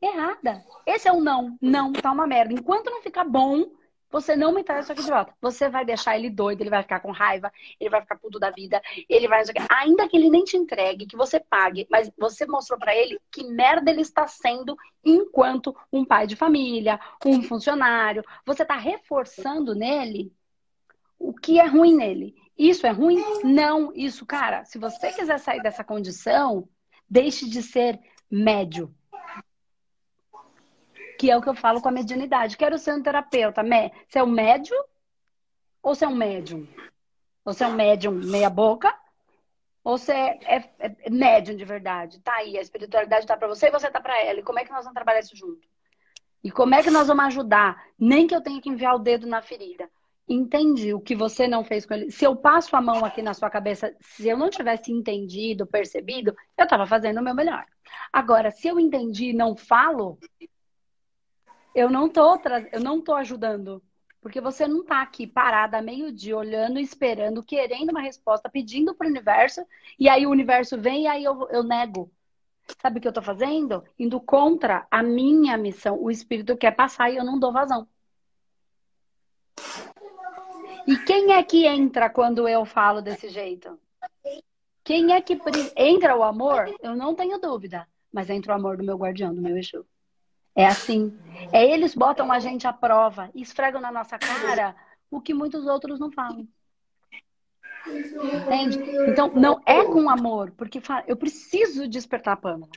errada. 0.00 0.64
Esse 0.86 1.08
é 1.08 1.12
o 1.12 1.20
não. 1.20 1.56
Não, 1.60 1.92
tá 1.92 2.10
uma 2.12 2.26
merda. 2.26 2.52
Enquanto 2.54 2.90
não 2.90 3.02
ficar 3.02 3.24
bom, 3.24 3.66
você 4.10 4.34
não 4.34 4.52
me 4.52 4.64
traz 4.64 4.84
isso 4.84 4.92
aqui 4.92 5.02
de 5.02 5.10
volta. 5.10 5.34
Você 5.40 5.68
vai 5.68 5.84
deixar 5.84 6.16
ele 6.16 6.30
doido, 6.30 6.62
ele 6.62 6.70
vai 6.70 6.82
ficar 6.82 7.00
com 7.00 7.10
raiva, 7.10 7.52
ele 7.78 7.90
vai 7.90 8.00
ficar 8.00 8.16
puto 8.16 8.38
da 8.38 8.50
vida, 8.50 8.80
ele 9.08 9.28
vai. 9.28 9.42
Ainda 9.70 10.08
que 10.08 10.16
ele 10.16 10.30
nem 10.30 10.44
te 10.44 10.56
entregue, 10.56 11.06
que 11.06 11.16
você 11.16 11.38
pague, 11.38 11.86
mas 11.90 12.10
você 12.16 12.46
mostrou 12.46 12.78
para 12.78 12.94
ele 12.94 13.20
que 13.30 13.44
merda 13.44 13.90
ele 13.90 14.00
está 14.00 14.26
sendo 14.26 14.76
enquanto 15.04 15.76
um 15.92 16.04
pai 16.04 16.26
de 16.26 16.36
família, 16.36 16.98
um 17.24 17.42
funcionário. 17.42 18.24
Você 18.46 18.64
tá 18.64 18.76
reforçando 18.76 19.74
nele 19.74 20.32
o 21.18 21.34
que 21.34 21.60
é 21.60 21.66
ruim 21.66 21.94
nele. 21.94 22.34
Isso 22.56 22.86
é 22.86 22.90
ruim? 22.90 23.22
Não. 23.44 23.92
Isso, 23.94 24.24
cara, 24.24 24.64
se 24.64 24.78
você 24.78 25.12
quiser 25.12 25.38
sair 25.38 25.60
dessa 25.62 25.84
condição, 25.84 26.66
deixe 27.08 27.48
de 27.48 27.62
ser 27.62 28.00
médio 28.30 28.94
que 31.18 31.30
é 31.30 31.36
o 31.36 31.42
que 31.42 31.48
eu 31.48 31.54
falo 31.54 31.82
com 31.82 31.88
a 31.88 31.92
mediunidade. 31.92 32.56
Quero 32.56 32.78
ser 32.78 32.94
um 32.94 33.02
terapeuta. 33.02 33.62
Você 34.08 34.20
é 34.20 34.22
um 34.22 34.30
médio 34.30 34.76
ou 35.82 35.94
você 35.94 36.04
é 36.04 36.08
um 36.08 36.14
médium? 36.14 36.66
Você 37.44 37.64
é 37.64 37.66
um 37.66 37.74
médium 37.74 38.12
meia 38.12 38.48
boca? 38.48 38.94
Ou 39.82 39.98
você 39.98 40.12
é, 40.12 40.38
é, 40.78 40.96
é 41.00 41.10
médium 41.10 41.56
de 41.56 41.64
verdade? 41.64 42.20
Tá 42.20 42.34
aí, 42.34 42.56
a 42.56 42.60
espiritualidade 42.60 43.26
tá 43.26 43.36
para 43.36 43.48
você 43.48 43.66
e 43.66 43.70
você 43.70 43.90
tá 43.90 44.00
para 44.00 44.22
ela. 44.22 44.38
E 44.38 44.42
como 44.42 44.60
é 44.60 44.64
que 44.64 44.70
nós 44.70 44.84
vamos 44.84 44.94
trabalhar 44.94 45.20
isso 45.20 45.36
junto? 45.36 45.66
E 46.44 46.50
como 46.52 46.74
é 46.74 46.82
que 46.82 46.90
nós 46.90 47.08
vamos 47.08 47.24
ajudar? 47.24 47.84
Nem 47.98 48.26
que 48.26 48.34
eu 48.34 48.40
tenha 48.40 48.60
que 48.60 48.68
enviar 48.68 48.94
o 48.94 49.00
dedo 49.00 49.26
na 49.26 49.42
ferida. 49.42 49.90
Entendi 50.28 50.92
o 50.92 51.00
que 51.00 51.16
você 51.16 51.48
não 51.48 51.64
fez 51.64 51.86
com 51.86 51.94
ele. 51.94 52.10
Se 52.10 52.24
eu 52.24 52.36
passo 52.36 52.76
a 52.76 52.82
mão 52.82 53.04
aqui 53.04 53.22
na 53.22 53.34
sua 53.34 53.48
cabeça, 53.48 53.96
se 54.00 54.28
eu 54.28 54.36
não 54.36 54.50
tivesse 54.50 54.92
entendido, 54.92 55.66
percebido, 55.66 56.36
eu 56.56 56.64
estava 56.64 56.86
fazendo 56.86 57.18
o 57.18 57.22
meu 57.22 57.34
melhor. 57.34 57.64
Agora, 58.12 58.50
se 58.50 58.68
eu 58.68 58.78
entendi 58.78 59.30
e 59.30 59.32
não 59.32 59.56
falo, 59.56 60.18
eu 61.78 61.88
não 61.88 62.08
tô, 62.08 62.40
eu 62.72 62.80
não 62.80 63.00
tô 63.00 63.14
ajudando. 63.14 63.80
Porque 64.20 64.40
você 64.40 64.66
não 64.66 64.84
tá 64.84 65.00
aqui 65.00 65.26
parada 65.28 65.80
meio-dia, 65.80 66.36
olhando, 66.36 66.80
esperando, 66.80 67.42
querendo 67.42 67.90
uma 67.90 68.00
resposta, 68.00 68.48
pedindo 68.48 68.94
pro 68.94 69.06
universo, 69.06 69.64
e 69.96 70.08
aí 70.08 70.26
o 70.26 70.30
universo 70.30 70.76
vem 70.76 71.04
e 71.04 71.06
aí 71.06 71.22
eu, 71.22 71.48
eu 71.50 71.62
nego. 71.62 72.10
Sabe 72.82 72.98
o 72.98 73.00
que 73.00 73.06
eu 73.06 73.12
tô 73.12 73.22
fazendo? 73.22 73.84
Indo 73.96 74.20
contra 74.20 74.86
a 74.90 75.02
minha 75.02 75.56
missão. 75.56 76.02
O 76.02 76.10
espírito 76.10 76.56
quer 76.56 76.72
passar 76.72 77.10
e 77.10 77.16
eu 77.16 77.24
não 77.24 77.38
dou 77.38 77.52
vazão. 77.52 77.86
E 80.86 80.96
quem 81.06 81.32
é 81.32 81.42
que 81.42 81.64
entra 81.64 82.10
quando 82.10 82.48
eu 82.48 82.64
falo 82.64 83.00
desse 83.00 83.28
jeito? 83.28 83.78
Quem 84.82 85.12
é 85.12 85.20
que 85.20 85.38
entra 85.76 86.16
o 86.16 86.24
amor? 86.24 86.74
Eu 86.82 86.96
não 86.96 87.14
tenho 87.14 87.38
dúvida. 87.38 87.86
Mas 88.12 88.28
entra 88.28 88.52
o 88.52 88.56
amor 88.56 88.76
do 88.76 88.84
meu 88.84 88.96
guardião, 88.96 89.34
do 89.34 89.40
meu 89.40 89.56
Exu. 89.56 89.86
É 90.58 90.66
assim. 90.66 91.16
É 91.52 91.64
eles 91.64 91.94
botam 91.94 92.32
a 92.32 92.40
gente 92.40 92.66
à 92.66 92.72
prova 92.72 93.30
e 93.32 93.40
esfregam 93.40 93.80
na 93.80 93.92
nossa 93.92 94.18
cara 94.18 94.74
o 95.08 95.20
que 95.20 95.32
muitos 95.32 95.64
outros 95.66 96.00
não 96.00 96.10
falam. 96.10 96.48
Entende? 97.86 98.80
Então, 99.08 99.28
não 99.28 99.62
é 99.64 99.84
com 99.84 100.10
amor, 100.10 100.50
porque 100.56 100.82
eu 101.06 101.16
preciso 101.16 101.86
despertar 101.86 102.32
a 102.32 102.36
Pâmela. 102.36 102.72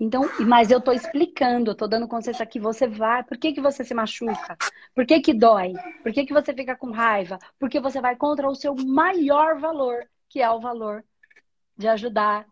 Então, 0.00 0.28
mas 0.40 0.72
eu 0.72 0.80
tô 0.80 0.90
explicando, 0.90 1.70
eu 1.70 1.76
tô 1.76 1.86
dando 1.86 2.08
consciência 2.08 2.44
que 2.44 2.58
você 2.58 2.88
vai, 2.88 3.22
por 3.22 3.38
que, 3.38 3.52
que 3.52 3.60
você 3.60 3.84
se 3.84 3.94
machuca? 3.94 4.56
Por 4.92 5.06
que, 5.06 5.20
que 5.20 5.32
dói? 5.32 5.74
Por 6.02 6.12
que, 6.12 6.26
que 6.26 6.32
você 6.32 6.52
fica 6.52 6.74
com 6.74 6.90
raiva? 6.90 7.38
Porque 7.56 7.78
você 7.78 8.00
vai 8.00 8.16
contra 8.16 8.48
o 8.48 8.54
seu 8.56 8.74
maior 8.74 9.60
valor, 9.60 10.04
que 10.28 10.42
é 10.42 10.50
o 10.50 10.58
valor 10.58 11.04
de 11.78 11.86
ajudar 11.86 12.46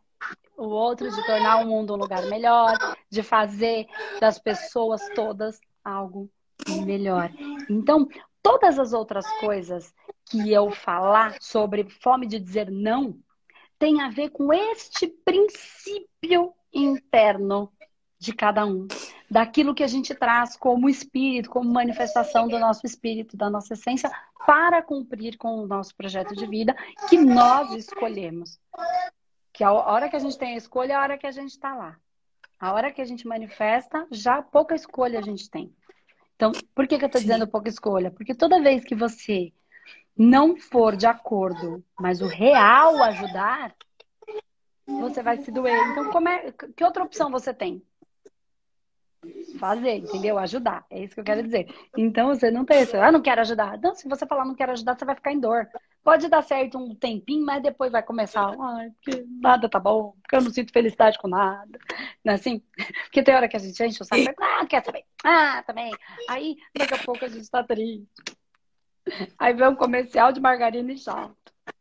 o 0.57 0.67
outro, 0.67 1.11
de 1.11 1.27
tornar 1.27 1.63
o 1.63 1.67
mundo 1.67 1.95
um 1.95 1.97
lugar 1.97 2.27
melhor, 2.27 2.77
de 3.09 3.23
fazer 3.23 3.87
das 4.21 4.39
pessoas 4.39 5.01
todas 5.15 5.61
algo 5.85 6.31
melhor. 6.85 7.31
Então, 7.69 8.07
todas 8.43 8.79
as 8.79 8.93
outras 8.93 9.27
coisas 9.39 9.95
que 10.27 10.53
eu 10.53 10.71
falar 10.71 11.37
sobre 11.41 11.89
fome 11.89 12.27
de 12.27 12.39
dizer 12.39 12.71
não 12.71 13.19
tem 13.79 14.03
a 14.03 14.11
ver 14.11 14.29
com 14.31 14.53
este 14.53 15.09
princípio 15.09 16.53
interno 16.73 17.73
de 18.19 18.35
cada 18.35 18.67
um, 18.67 18.87
daquilo 19.31 19.75
que 19.75 19.83
a 19.83 19.87
gente 19.87 20.15
traz 20.15 20.55
como 20.55 20.91
espírito, 20.91 21.49
como 21.49 21.73
manifestação 21.73 22.47
do 22.47 22.59
nosso 22.59 22.85
espírito, 22.85 23.35
da 23.35 23.49
nossa 23.49 23.73
essência, 23.73 24.11
para 24.47 24.83
cumprir 24.83 25.39
com 25.39 25.63
o 25.63 25.67
nosso 25.67 25.97
projeto 25.97 26.35
de 26.35 26.47
vida 26.47 26.77
que 27.09 27.17
nós 27.17 27.73
escolhemos. 27.73 28.61
Que 29.61 29.65
a 29.65 29.73
hora 29.73 30.09
que 30.09 30.17
a 30.17 30.19
gente 30.19 30.39
tem 30.39 30.55
a 30.55 30.57
escolha 30.57 30.95
é 30.95 30.97
a 30.97 31.03
hora 31.03 31.19
que 31.19 31.27
a 31.27 31.31
gente 31.31 31.51
está 31.51 31.75
lá. 31.77 31.99
A 32.59 32.73
hora 32.73 32.91
que 32.91 33.03
a 33.03 33.05
gente 33.05 33.29
manifesta, 33.29 34.07
já 34.11 34.41
pouca 34.41 34.75
escolha 34.75 35.19
a 35.19 35.23
gente 35.23 35.51
tem. 35.51 35.71
Então, 36.35 36.51
por 36.75 36.89
que, 36.89 36.97
que 36.97 37.05
eu 37.05 37.09
estou 37.09 37.21
dizendo 37.21 37.47
pouca 37.47 37.69
escolha? 37.69 38.11
Porque 38.11 38.35
toda 38.35 38.63
vez 38.63 38.83
que 38.83 38.95
você 38.95 39.53
não 40.17 40.57
for 40.57 40.97
de 40.97 41.07
acordo, 41.07 41.85
mas 42.01 42.23
o 42.23 42.27
real 42.27 43.03
ajudar, 43.03 43.77
você 44.87 45.23
vai 45.23 45.37
se 45.37 45.51
doer. 45.51 45.79
Então, 45.91 46.11
como 46.11 46.31
é, 46.31 46.53
que 46.75 46.83
outra 46.83 47.05
opção 47.05 47.31
você 47.31 47.53
tem? 47.53 47.83
Fazer, 49.59 49.97
entendeu? 49.97 50.39
Ajudar. 50.39 50.87
É 50.89 51.05
isso 51.05 51.13
que 51.13 51.21
eu 51.21 51.25
quero 51.25 51.43
dizer. 51.43 51.69
Então, 51.99 52.29
você 52.29 52.51
não 52.51 52.65
tem 52.65 52.81
isso. 52.81 52.97
Ah, 52.97 53.13
não 53.13 53.21
quero 53.21 53.43
ajudar. 53.43 53.79
Não, 53.79 53.95
se 53.95 54.09
você 54.09 54.27
falar 54.27 54.47
não 54.47 54.55
quero 54.55 54.73
ajudar, 54.73 54.99
você 54.99 55.05
vai 55.05 55.17
ficar 55.17 55.33
em 55.33 55.39
dor. 55.39 55.69
Pode 56.03 56.29
dar 56.29 56.43
certo 56.43 56.79
um 56.79 56.95
tempinho, 56.95 57.45
mas 57.45 57.63
depois 57.63 57.93
vai 57.93 58.03
começar, 58.03 58.55
ai, 58.59 58.91
porque 58.91 59.25
nada 59.41 59.69
tá 59.69 59.79
bom, 59.79 60.15
porque 60.23 60.37
eu 60.37 60.41
não 60.41 60.51
sinto 60.51 60.73
felicidade 60.73 61.19
com 61.19 61.29
nada. 61.29 61.79
Não 62.25 62.33
é 62.33 62.37
assim? 62.37 62.63
Porque 63.03 63.23
tem 63.23 63.35
hora 63.35 63.49
que 63.49 63.57
a 63.57 63.61
gente 63.61 63.83
enche 63.85 64.03
o 64.03 64.05
saco, 64.05 64.23
ah, 64.41 64.67
quer 64.67 64.85
saber? 64.85 65.05
Ah, 65.23 65.63
também. 65.63 65.93
Aí, 66.29 66.57
daqui 66.77 66.95
a 66.95 66.99
pouco 66.99 67.25
a 67.25 67.29
gente 67.29 67.51
tá 67.51 67.63
triste. 67.63 68.09
Aí 69.39 69.53
vem 69.53 69.69
um 69.69 69.75
comercial 69.75 70.33
de 70.33 70.41
margarina 70.41 70.93
e 70.93 70.99
chato, 70.99 71.35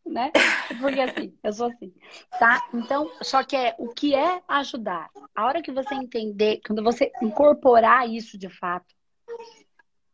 né? 0.06 0.32
Porque 0.80 1.00
assim, 1.00 1.38
eu 1.44 1.54
sou 1.54 1.68
assim, 1.68 1.94
tá? 2.40 2.68
Então, 2.74 3.10
só 3.22 3.44
que 3.44 3.56
é 3.56 3.76
o 3.78 3.90
que 3.90 4.16
é 4.16 4.42
ajudar. 4.48 5.10
A 5.36 5.46
hora 5.46 5.62
que 5.62 5.72
você 5.72 5.96
entender, 5.96 6.62
quando 6.66 6.84
você 6.84 7.12
incorporar 7.22 8.10
isso 8.10 8.38
de 8.38 8.50
fato, 8.50 8.94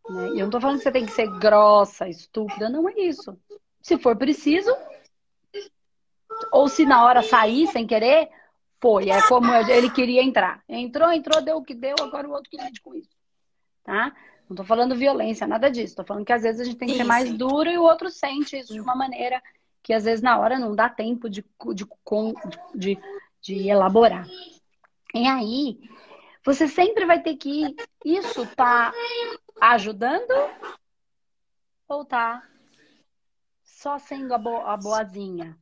né? 0.09 0.29
Eu 0.29 0.43
não 0.43 0.49
tô 0.49 0.61
falando 0.61 0.77
que 0.77 0.83
você 0.83 0.91
tem 0.91 1.05
que 1.05 1.11
ser 1.11 1.27
grossa, 1.39 2.07
estúpida, 2.07 2.69
não 2.69 2.87
é 2.87 2.93
isso. 2.93 3.37
Se 3.85 3.99
for 3.99 4.15
preciso, 4.15 4.75
ou 6.51 6.67
se 6.67 6.87
na 6.87 7.05
hora 7.05 7.21
sair 7.21 7.67
sem 7.67 7.85
querer, 7.85 8.31
foi. 8.81 9.11
É 9.11 9.21
como 9.27 9.53
ele 9.53 9.91
queria 9.91 10.23
entrar. 10.23 10.63
Entrou, 10.67 11.11
entrou, 11.11 11.39
deu 11.39 11.57
o 11.57 11.63
que 11.63 11.75
deu, 11.75 11.93
agora 12.01 12.27
o 12.27 12.31
outro 12.31 12.49
que 12.49 12.57
lide 12.57 12.81
com 12.81 12.95
isso. 12.95 13.15
Tá? 13.83 14.11
Não 14.49 14.55
tô 14.57 14.63
falando 14.63 14.95
violência, 14.95 15.45
nada 15.45 15.69
disso. 15.69 15.97
Tô 15.97 16.03
falando 16.03 16.25
que 16.25 16.33
às 16.33 16.41
vezes 16.41 16.61
a 16.61 16.63
gente 16.63 16.77
tem 16.77 16.87
que 16.87 16.97
ser 16.97 17.03
mais 17.03 17.31
duro 17.31 17.69
e 17.69 17.77
o 17.77 17.83
outro 17.83 18.09
sente 18.09 18.57
isso 18.57 18.73
de 18.73 18.81
uma 18.81 18.95
maneira 18.95 19.39
que 19.83 19.93
às 19.93 20.05
vezes 20.05 20.23
na 20.23 20.39
hora 20.39 20.57
não 20.57 20.73
dá 20.73 20.89
tempo 20.89 21.29
de, 21.29 21.45
de, 21.75 21.85
de, 22.73 22.99
de 23.39 23.69
elaborar. 23.69 24.27
E 25.13 25.27
aí, 25.27 25.79
você 26.43 26.67
sempre 26.67 27.05
vai 27.05 27.21
ter 27.21 27.35
que. 27.35 27.75
Isso 28.03 28.47
tá 28.55 28.91
ajudando 29.61 30.33
ou 31.87 32.03
tá 32.03 32.41
só 33.85 33.99
sendo 33.99 34.33
a, 34.33 34.37
bo 34.39 34.57
a 34.65 34.75
boazinha 34.75 35.55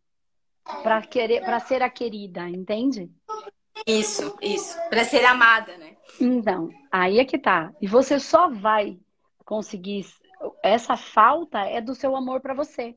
para 0.81 1.01
querer 1.01 1.43
para 1.43 1.59
ser 1.59 1.81
a 1.81 1.89
querida, 1.89 2.47
entende? 2.47 3.11
Isso, 3.85 4.37
isso, 4.41 4.77
para 4.89 5.03
ser 5.03 5.25
amada, 5.25 5.77
né? 5.77 5.97
Então, 6.21 6.69
aí 6.89 7.19
é 7.19 7.25
que 7.25 7.37
tá. 7.37 7.73
E 7.81 7.87
você 7.87 8.21
só 8.21 8.49
vai 8.49 8.97
conseguir. 9.43 10.05
Essa 10.63 10.95
falta 10.95 11.59
é 11.65 11.81
do 11.81 11.93
seu 11.93 12.15
amor 12.15 12.39
para 12.39 12.53
você. 12.53 12.95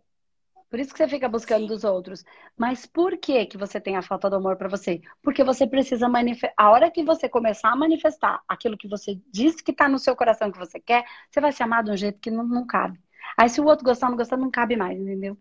Por 0.71 0.78
isso 0.78 0.92
que 0.92 0.99
você 0.99 1.09
fica 1.09 1.28
buscando 1.28 1.62
Sim. 1.62 1.66
dos 1.66 1.83
outros. 1.83 2.25
Mas 2.56 2.87
por 2.87 3.16
que 3.18 3.47
que 3.47 3.59
você 3.59 3.80
tem 3.80 3.97
a 3.97 4.02
falta 4.02 4.30
do 4.30 4.37
amor 4.37 4.56
para 4.56 4.68
você? 4.68 5.00
Porque 5.23 5.42
você 5.42 5.66
precisa 5.66 6.09
manifestar. 6.09 6.54
A 6.56 6.71
hora 6.71 6.88
que 6.88 7.02
você 7.02 7.28
começar 7.28 7.73
a 7.73 7.76
manifestar 7.76 8.40
aquilo 8.47 8.78
que 8.78 8.87
você 8.87 9.21
disse 9.33 9.61
que 9.61 9.73
tá 9.73 9.88
no 9.88 9.99
seu 9.99 10.14
coração 10.14 10.52
que 10.52 10.59
você 10.59 10.78
quer, 10.78 11.04
você 11.28 11.40
vai 11.40 11.50
se 11.50 11.64
amar 11.64 11.83
de 11.83 11.90
um 11.90 11.97
jeito 11.97 12.21
que 12.21 12.30
não, 12.30 12.47
não 12.47 12.64
cabe. 12.64 13.00
Aí 13.37 13.49
se 13.49 13.61
o 13.61 13.66
outro 13.66 13.85
gostar 13.85 14.07
ou 14.07 14.11
não 14.11 14.16
gostar, 14.16 14.37
não 14.37 14.50
cabe 14.50 14.76
mais, 14.76 14.99
entendeu? 14.99 15.37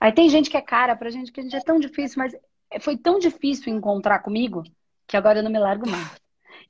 Aí 0.00 0.12
tem 0.12 0.28
gente 0.28 0.48
que 0.48 0.56
é 0.56 0.62
cara 0.62 0.94
pra 0.94 1.10
gente, 1.10 1.32
que 1.32 1.40
a 1.40 1.42
gente 1.42 1.56
é 1.56 1.60
tão 1.60 1.78
difícil, 1.78 2.18
mas 2.18 2.34
foi 2.80 2.96
tão 2.96 3.18
difícil 3.18 3.74
encontrar 3.74 4.20
comigo 4.20 4.62
que 5.06 5.16
agora 5.16 5.38
eu 5.38 5.42
não 5.42 5.50
me 5.50 5.58
largo 5.58 5.88
mais. 5.88 6.16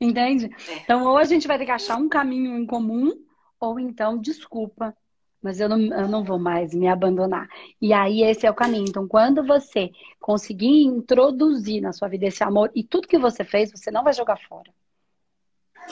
Entende? 0.01 0.51
É. 0.69 0.77
Então, 0.83 1.05
ou 1.05 1.17
a 1.17 1.25
gente 1.25 1.47
vai 1.47 1.59
ter 1.59 1.65
que 1.65 1.71
achar 1.71 1.97
um 1.97 2.09
caminho 2.09 2.57
em 2.57 2.67
comum, 2.67 3.13
ou 3.59 3.81
então, 3.81 4.19
desculpa, 4.19 4.95
mas 5.43 5.61
eu 5.61 5.69
não, 5.69 5.79
eu 5.79 6.09
não 6.09 6.25
vou 6.25 6.39
mais 6.39 6.75
me 6.75 6.89
abandonar. 6.89 7.49
E 7.81 7.93
aí, 7.93 8.23
esse 8.23 8.47
é 8.47 8.51
o 8.51 8.55
caminho. 8.55 8.87
Então, 8.89 9.09
quando 9.09 9.45
você 9.45 9.91
conseguir 10.21 10.83
introduzir 10.83 11.81
na 11.81 11.93
sua 11.93 12.09
vida 12.09 12.27
esse 12.27 12.43
amor 12.43 12.71
e 12.75 12.85
tudo 12.85 13.09
que 13.09 13.19
você 13.19 13.45
fez, 13.45 13.71
você 13.71 13.91
não 13.91 14.05
vai 14.05 14.13
jogar 14.13 14.39
fora. 14.49 14.71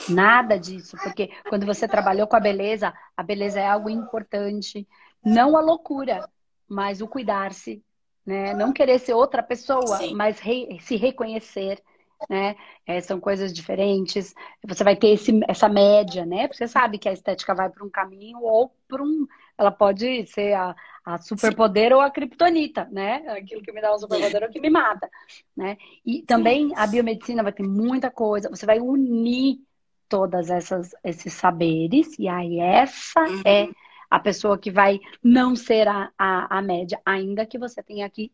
Nada 0.09 0.57
disso, 0.59 0.97
porque 1.01 1.31
quando 1.49 1.65
você 1.65 1.87
trabalhou 1.87 2.27
com 2.27 2.35
a 2.35 2.39
beleza, 2.39 2.93
a 3.15 3.23
beleza 3.23 3.59
é 3.59 3.67
algo 3.67 3.89
importante, 3.89 4.87
não 5.23 5.57
a 5.57 5.61
loucura, 5.61 6.27
mas 6.67 7.01
o 7.01 7.07
cuidar-se, 7.07 7.83
né? 8.25 8.53
Não 8.53 8.73
querer 8.73 8.99
ser 8.99 9.13
outra 9.13 9.41
pessoa, 9.41 9.97
Sim. 9.97 10.13
mas 10.13 10.39
re 10.39 10.77
se 10.81 10.95
reconhecer, 10.95 11.81
né? 12.29 12.55
É, 12.85 12.99
são 13.01 13.19
coisas 13.19 13.53
diferentes. 13.53 14.33
Você 14.65 14.83
vai 14.83 14.95
ter 14.95 15.09
esse, 15.09 15.39
essa 15.47 15.69
média, 15.69 16.25
né? 16.25 16.47
Você 16.47 16.67
sabe 16.67 16.97
que 16.97 17.09
a 17.09 17.13
estética 17.13 17.53
vai 17.53 17.69
para 17.69 17.85
um 17.85 17.89
caminho 17.89 18.39
ou 18.41 18.71
para 18.87 19.03
um. 19.03 19.27
Ela 19.57 19.71
pode 19.71 20.25
ser 20.27 20.53
a, 20.53 20.75
a 21.05 21.17
superpoder 21.19 21.89
Sim. 21.89 21.93
ou 21.93 22.01
a 22.01 22.09
criptonita, 22.09 22.87
né? 22.91 23.23
Aquilo 23.29 23.61
que 23.61 23.71
me 23.71 23.81
dá 23.81 23.93
um 23.93 23.99
superpoder 23.99 24.43
ou 24.43 24.49
que 24.49 24.59
me 24.59 24.69
mata, 24.69 25.09
né? 25.55 25.77
E 26.05 26.23
também 26.23 26.71
a 26.75 26.87
biomedicina 26.87 27.43
vai 27.43 27.53
ter 27.53 27.63
muita 27.63 28.09
coisa. 28.09 28.49
Você 28.49 28.65
vai 28.65 28.79
unir 28.79 29.59
todas 30.07 30.49
essas 30.49 30.91
esses 31.03 31.33
saberes 31.33 32.17
e 32.19 32.27
aí 32.27 32.59
essa 32.59 33.21
uhum. 33.21 33.41
é 33.45 33.69
a 34.09 34.19
pessoa 34.19 34.57
que 34.57 34.71
vai 34.71 34.99
não 35.23 35.55
ser 35.55 35.87
a, 35.87 36.11
a, 36.17 36.57
a 36.57 36.61
média, 36.61 37.01
ainda 37.05 37.45
que 37.45 37.57
você 37.57 37.81
tenha 37.81 38.09
que 38.09 38.31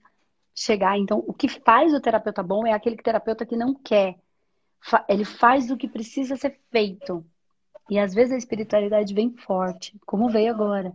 chegar. 0.53 0.97
Então, 0.97 1.23
o 1.25 1.33
que 1.33 1.47
faz 1.47 1.93
o 1.93 2.01
terapeuta 2.01 2.43
bom 2.43 2.67
é 2.67 2.73
aquele 2.73 2.97
terapeuta 2.97 3.45
que 3.45 3.55
não 3.55 3.73
quer. 3.73 4.15
Ele 5.07 5.25
faz 5.25 5.71
o 5.71 5.77
que 5.77 5.87
precisa 5.87 6.35
ser 6.35 6.59
feito. 6.71 7.25
E 7.89 7.97
às 7.97 8.13
vezes 8.13 8.33
a 8.33 8.37
espiritualidade 8.37 9.13
vem 9.13 9.35
forte, 9.35 9.99
como 10.05 10.29
veio 10.29 10.51
agora. 10.51 10.93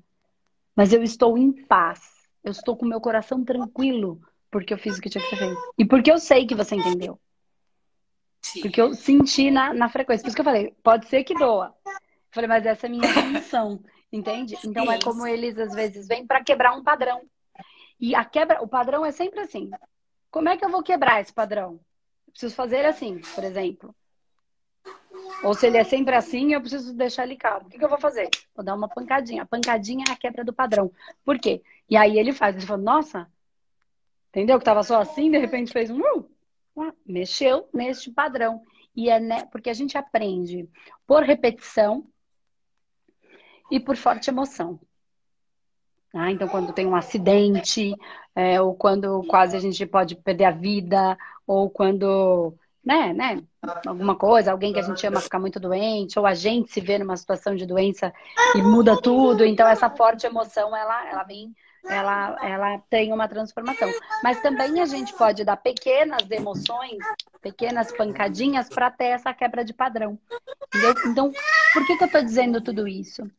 Mas 0.75 0.93
eu 0.93 1.03
estou 1.03 1.37
em 1.37 1.53
paz. 1.53 2.01
Eu 2.45 2.53
estou 2.53 2.77
com 2.77 2.87
meu 2.87 3.01
coração 3.01 3.45
tranquilo 3.45 4.21
porque 4.51 4.73
eu 4.73 4.79
fiz 4.79 4.97
o 4.97 5.01
que 5.01 5.11
tinha 5.11 5.23
que 5.23 5.31
ser 5.31 5.37
feito. 5.37 5.61
E 5.77 5.85
porque 5.85 6.11
eu 6.11 6.19
sei 6.19 6.47
que 6.47 6.55
você 6.55 6.77
entendeu. 6.77 7.19
Sim. 8.41 8.63
Porque 8.63 8.81
eu 8.81 8.95
senti 8.95 9.51
na, 9.51 9.73
na 9.75 9.89
frequência. 9.89 10.23
Por 10.23 10.29
isso 10.29 10.37
que 10.37 10.41
eu 10.41 10.45
falei, 10.45 10.75
pode 10.83 11.07
ser 11.09 11.25
que 11.25 11.35
doa. 11.35 11.75
Eu 11.87 11.93
falei, 12.31 12.49
mas 12.49 12.67
essa 12.67 12.87
é 12.87 12.89
a 12.89 12.91
minha 12.91 13.09
função. 13.09 13.81
Entende? 14.13 14.57
Então 14.65 14.91
é 14.91 15.01
como 15.01 15.27
eles 15.27 15.59
às 15.59 15.75
vezes 15.75 16.07
vêm 16.07 16.27
para 16.27 16.43
quebrar 16.43 16.77
um 16.77 16.83
padrão. 16.83 17.23
E 17.99 18.15
a 18.15 18.25
quebra, 18.25 18.63
o 18.63 18.69
padrão 18.69 19.05
é 19.05 19.11
sempre 19.11 19.41
assim. 19.41 19.71
Como 20.31 20.49
é 20.49 20.57
que 20.57 20.65
eu 20.65 20.71
vou 20.71 20.83
quebrar 20.83 21.21
esse 21.21 21.33
padrão? 21.33 21.81
Eu 22.27 22.31
preciso 22.31 22.55
fazer 22.55 22.85
assim, 22.85 23.21
por 23.35 23.43
exemplo. 23.43 23.95
Ou 25.43 25.55
se 25.55 25.67
ele 25.67 25.79
é 25.79 25.85
sempre 25.85 26.15
assim, 26.15 26.53
eu 26.53 26.61
preciso 26.61 26.95
deixar 26.95 27.25
ele 27.25 27.37
calmo. 27.37 27.67
O 27.67 27.71
que, 27.71 27.79
que 27.79 27.85
eu 27.85 27.89
vou 27.89 27.99
fazer? 27.99 28.29
Vou 28.55 28.65
dar 28.65 28.75
uma 28.75 28.89
pancadinha. 28.89 29.43
A 29.43 29.47
pancadinha 29.47 30.05
é 30.09 30.13
a 30.13 30.17
quebra 30.17 30.45
do 30.45 30.53
padrão. 30.53 30.93
Por 31.25 31.39
quê? 31.39 31.63
E 31.89 31.97
aí 31.97 32.19
ele 32.19 32.33
faz, 32.33 32.57
ele 32.57 32.67
fala, 32.67 32.83
nossa, 32.83 33.31
entendeu? 34.29 34.59
Que 34.59 34.65
tava 34.65 34.83
só 34.83 35.01
assim, 35.01 35.31
de 35.31 35.39
repente 35.39 35.73
fez 35.73 35.91
um. 35.91 36.01
Uh, 36.01 36.26
mexeu 37.05 37.69
neste 37.73 38.11
padrão. 38.11 38.63
E 38.95 39.11
é 39.11 39.21
né, 39.21 39.45
porque 39.53 39.69
a 39.69 39.75
gente 39.75 39.97
aprende 39.99 40.69
por 41.07 41.23
repetição 41.23 42.07
e 43.71 43.79
por 43.79 43.97
forte 43.97 44.31
emoção. 44.31 44.81
Ah, 46.15 46.31
então, 46.31 46.49
quando 46.49 46.73
tem 46.73 46.87
um 46.87 46.97
acidente, 46.97 47.95
é, 48.35 48.61
ou 48.61 48.75
quando 48.75 49.23
quase 49.25 49.55
a 49.55 49.61
gente 49.61 49.85
pode 49.85 50.15
perder 50.17 50.45
a 50.45 50.51
vida, 50.51 51.19
ou 51.47 51.69
quando, 51.69 52.55
né, 52.83 53.13
né, 53.13 53.43
alguma 53.87 54.15
coisa, 54.15 54.51
alguém 54.51 54.73
que 54.73 54.79
a 54.79 54.83
gente 54.83 55.07
ama 55.07 55.21
ficar 55.21 55.39
muito 55.39 55.61
doente, 55.61 56.19
ou 56.19 56.25
a 56.25 56.33
gente 56.33 56.73
se 56.73 56.81
vê 56.81 56.99
numa 56.99 57.19
situação 57.19 57.55
de 57.55 57.67
doença 57.67 58.15
e 58.55 58.63
muda 58.63 58.99
tudo. 59.01 59.45
Então, 59.45 59.69
essa 59.69 59.91
forte 59.91 60.27
emoção, 60.27 60.75
ela, 60.75 61.07
ela 61.11 61.23
vem, 61.25 61.55
ela, 61.89 62.37
ela 62.43 62.79
tem 62.91 63.13
uma 63.13 63.29
transformação. 63.29 63.91
Mas 64.23 64.41
também 64.41 64.81
a 64.81 64.87
gente 64.87 65.13
pode 65.15 65.45
dar 65.45 65.57
pequenas 65.57 66.31
emoções, 66.31 66.99
pequenas 67.41 67.93
pancadinhas 67.97 68.69
para 68.69 68.91
ter 68.91 69.07
essa 69.07 69.33
quebra 69.33 69.65
de 69.65 69.73
padrão. 69.73 70.19
Entendeu? 70.69 70.95
Então, 71.07 71.33
por 71.73 71.87
que, 71.87 71.97
que 71.97 72.05
eu 72.05 72.07
estou 72.07 72.23
dizendo 72.23 72.61
tudo 72.61 72.87
isso? 72.89 73.31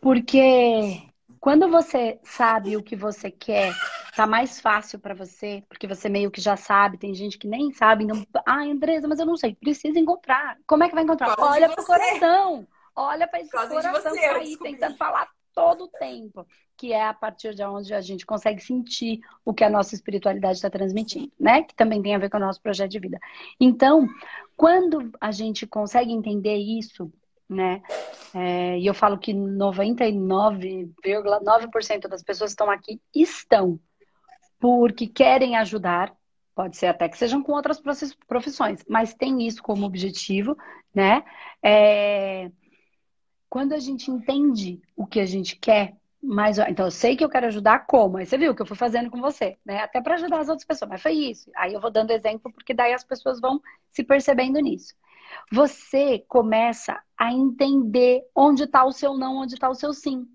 Porque 0.00 1.10
quando 1.38 1.68
você 1.68 2.18
sabe 2.22 2.76
o 2.76 2.82
que 2.82 2.96
você 2.96 3.30
quer, 3.30 3.72
tá 4.16 4.26
mais 4.26 4.60
fácil 4.60 4.98
para 4.98 5.14
você, 5.14 5.62
porque 5.68 5.86
você 5.86 6.08
meio 6.08 6.30
que 6.30 6.40
já 6.40 6.56
sabe, 6.56 6.98
tem 6.98 7.14
gente 7.14 7.38
que 7.38 7.48
nem 7.48 7.72
sabe, 7.72 8.04
não, 8.04 8.26
ah, 8.46 8.62
Andresa, 8.62 9.08
mas 9.08 9.18
eu 9.18 9.26
não 9.26 9.36
sei, 9.36 9.54
precisa 9.54 9.98
encontrar. 9.98 10.58
Como 10.66 10.84
é 10.84 10.88
que 10.88 10.94
vai 10.94 11.04
encontrar? 11.04 11.34
Olha 11.38 11.68
pro 11.68 11.84
coração. 11.84 12.66
Olha 12.94 13.26
para 13.28 13.40
esse 13.40 13.50
coração 13.50 13.92
você, 13.92 14.20
tá 14.20 14.36
aí 14.36 14.56
tentando 14.58 14.96
falar 14.96 15.28
todo 15.54 15.84
o 15.84 15.88
tempo, 15.88 16.46
que 16.76 16.92
é 16.92 17.06
a 17.06 17.14
partir 17.14 17.54
de 17.54 17.62
onde 17.62 17.92
a 17.92 18.00
gente 18.00 18.24
consegue 18.24 18.62
sentir 18.62 19.20
o 19.44 19.52
que 19.52 19.64
a 19.64 19.70
nossa 19.70 19.94
espiritualidade 19.94 20.56
está 20.56 20.70
transmitindo, 20.70 21.30
né? 21.38 21.62
Que 21.62 21.74
também 21.74 22.00
tem 22.02 22.14
a 22.14 22.18
ver 22.18 22.30
com 22.30 22.38
o 22.38 22.40
nosso 22.40 22.62
projeto 22.62 22.90
de 22.90 22.98
vida. 22.98 23.18
Então, 23.60 24.08
quando 24.56 25.12
a 25.20 25.30
gente 25.30 25.66
consegue 25.66 26.12
entender 26.12 26.56
isso, 26.56 27.12
né? 27.48 27.82
É, 28.34 28.78
e 28.78 28.86
eu 28.86 28.94
falo 28.94 29.18
que 29.18 29.34
99,9% 29.34 32.08
das 32.08 32.22
pessoas 32.22 32.50
que 32.50 32.54
estão 32.54 32.70
aqui 32.70 33.00
estão 33.14 33.78
porque 34.60 35.06
querem 35.06 35.56
ajudar, 35.56 36.14
pode 36.54 36.76
ser 36.76 36.86
até 36.86 37.08
que 37.08 37.16
sejam 37.16 37.42
com 37.42 37.52
outras 37.52 37.80
profissões, 38.28 38.84
mas 38.86 39.14
tem 39.14 39.46
isso 39.46 39.62
como 39.62 39.86
objetivo, 39.86 40.56
né? 40.94 41.24
É, 41.62 42.50
quando 43.50 43.74
a 43.74 43.78
gente 43.78 44.10
entende 44.10 44.80
o 44.96 45.06
que 45.06 45.20
a 45.20 45.26
gente 45.26 45.56
quer, 45.56 45.96
mas 46.22 46.58
então 46.58 46.86
eu 46.86 46.90
sei 46.90 47.16
que 47.16 47.24
eu 47.24 47.28
quero 47.28 47.46
ajudar 47.48 47.86
como? 47.86 48.16
Aí 48.16 48.24
você 48.24 48.38
viu 48.38 48.52
o 48.52 48.54
que 48.54 48.62
eu 48.62 48.66
fui 48.66 48.76
fazendo 48.76 49.10
com 49.10 49.20
você, 49.20 49.58
né? 49.66 49.80
Até 49.80 50.00
para 50.00 50.14
ajudar 50.14 50.38
as 50.40 50.48
outras 50.48 50.66
pessoas, 50.66 50.88
mas 50.88 51.02
foi 51.02 51.12
isso. 51.12 51.50
Aí 51.56 51.74
eu 51.74 51.80
vou 51.80 51.90
dando 51.90 52.12
exemplo 52.12 52.52
porque 52.52 52.72
daí 52.72 52.94
as 52.94 53.04
pessoas 53.04 53.40
vão 53.40 53.60
se 53.90 54.02
percebendo 54.02 54.58
nisso 54.60 54.94
você 55.50 56.24
começa 56.28 57.02
a 57.16 57.32
entender 57.32 58.22
onde 58.34 58.64
está 58.64 58.84
o 58.84 58.92
seu 58.92 59.14
não, 59.16 59.36
onde 59.36 59.54
está 59.54 59.68
o 59.68 59.74
seu 59.74 59.92
sim. 59.92 60.26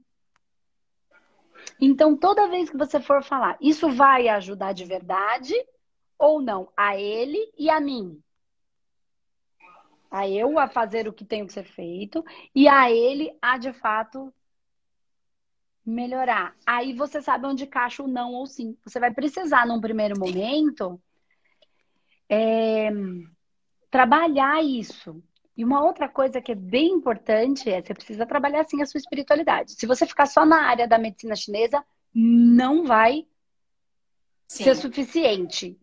Então, 1.79 2.15
toda 2.15 2.47
vez 2.47 2.69
que 2.69 2.77
você 2.77 2.99
for 2.99 3.23
falar, 3.23 3.57
isso 3.59 3.89
vai 3.89 4.27
ajudar 4.29 4.73
de 4.73 4.85
verdade 4.85 5.53
ou 6.17 6.41
não 6.41 6.71
a 6.77 6.95
ele 6.97 7.51
e 7.57 7.69
a 7.69 7.79
mim? 7.79 8.21
A 10.09 10.27
eu 10.27 10.57
a 10.59 10.67
fazer 10.67 11.07
o 11.07 11.13
que 11.13 11.25
tem 11.25 11.45
que 11.45 11.53
ser 11.53 11.65
feito 11.65 12.23
e 12.53 12.67
a 12.67 12.91
ele 12.91 13.35
a 13.41 13.57
de 13.57 13.73
fato 13.73 14.33
melhorar. 15.85 16.55
Aí 16.65 16.93
você 16.93 17.21
sabe 17.21 17.45
onde 17.45 17.65
encaixa 17.65 18.01
o 18.01 18.07
não 18.07 18.33
ou 18.33 18.47
sim. 18.47 18.75
Você 18.83 18.99
vai 18.99 19.13
precisar, 19.13 19.67
num 19.67 19.79
primeiro 19.79 20.19
momento, 20.19 20.99
é, 22.27 22.89
trabalhar 23.91 24.63
isso. 24.63 25.21
E 25.55 25.63
uma 25.63 25.83
outra 25.83 26.09
coisa 26.09 26.41
que 26.41 26.51
é 26.51 26.55
bem 26.55 26.87
importante 26.87 27.69
é 27.69 27.81
você 27.81 27.93
precisa 27.93 28.25
trabalhar 28.25 28.61
assim 28.61 28.81
a 28.81 28.85
sua 28.85 28.97
espiritualidade. 28.97 29.73
Se 29.73 29.85
você 29.85 30.05
ficar 30.05 30.25
só 30.25 30.45
na 30.45 30.63
área 30.63 30.87
da 30.87 30.97
medicina 30.97 31.35
chinesa, 31.35 31.83
não 32.13 32.83
vai 32.83 33.25
Sim. 34.47 34.65
ser 34.65 34.75
suficiente. 34.75 35.79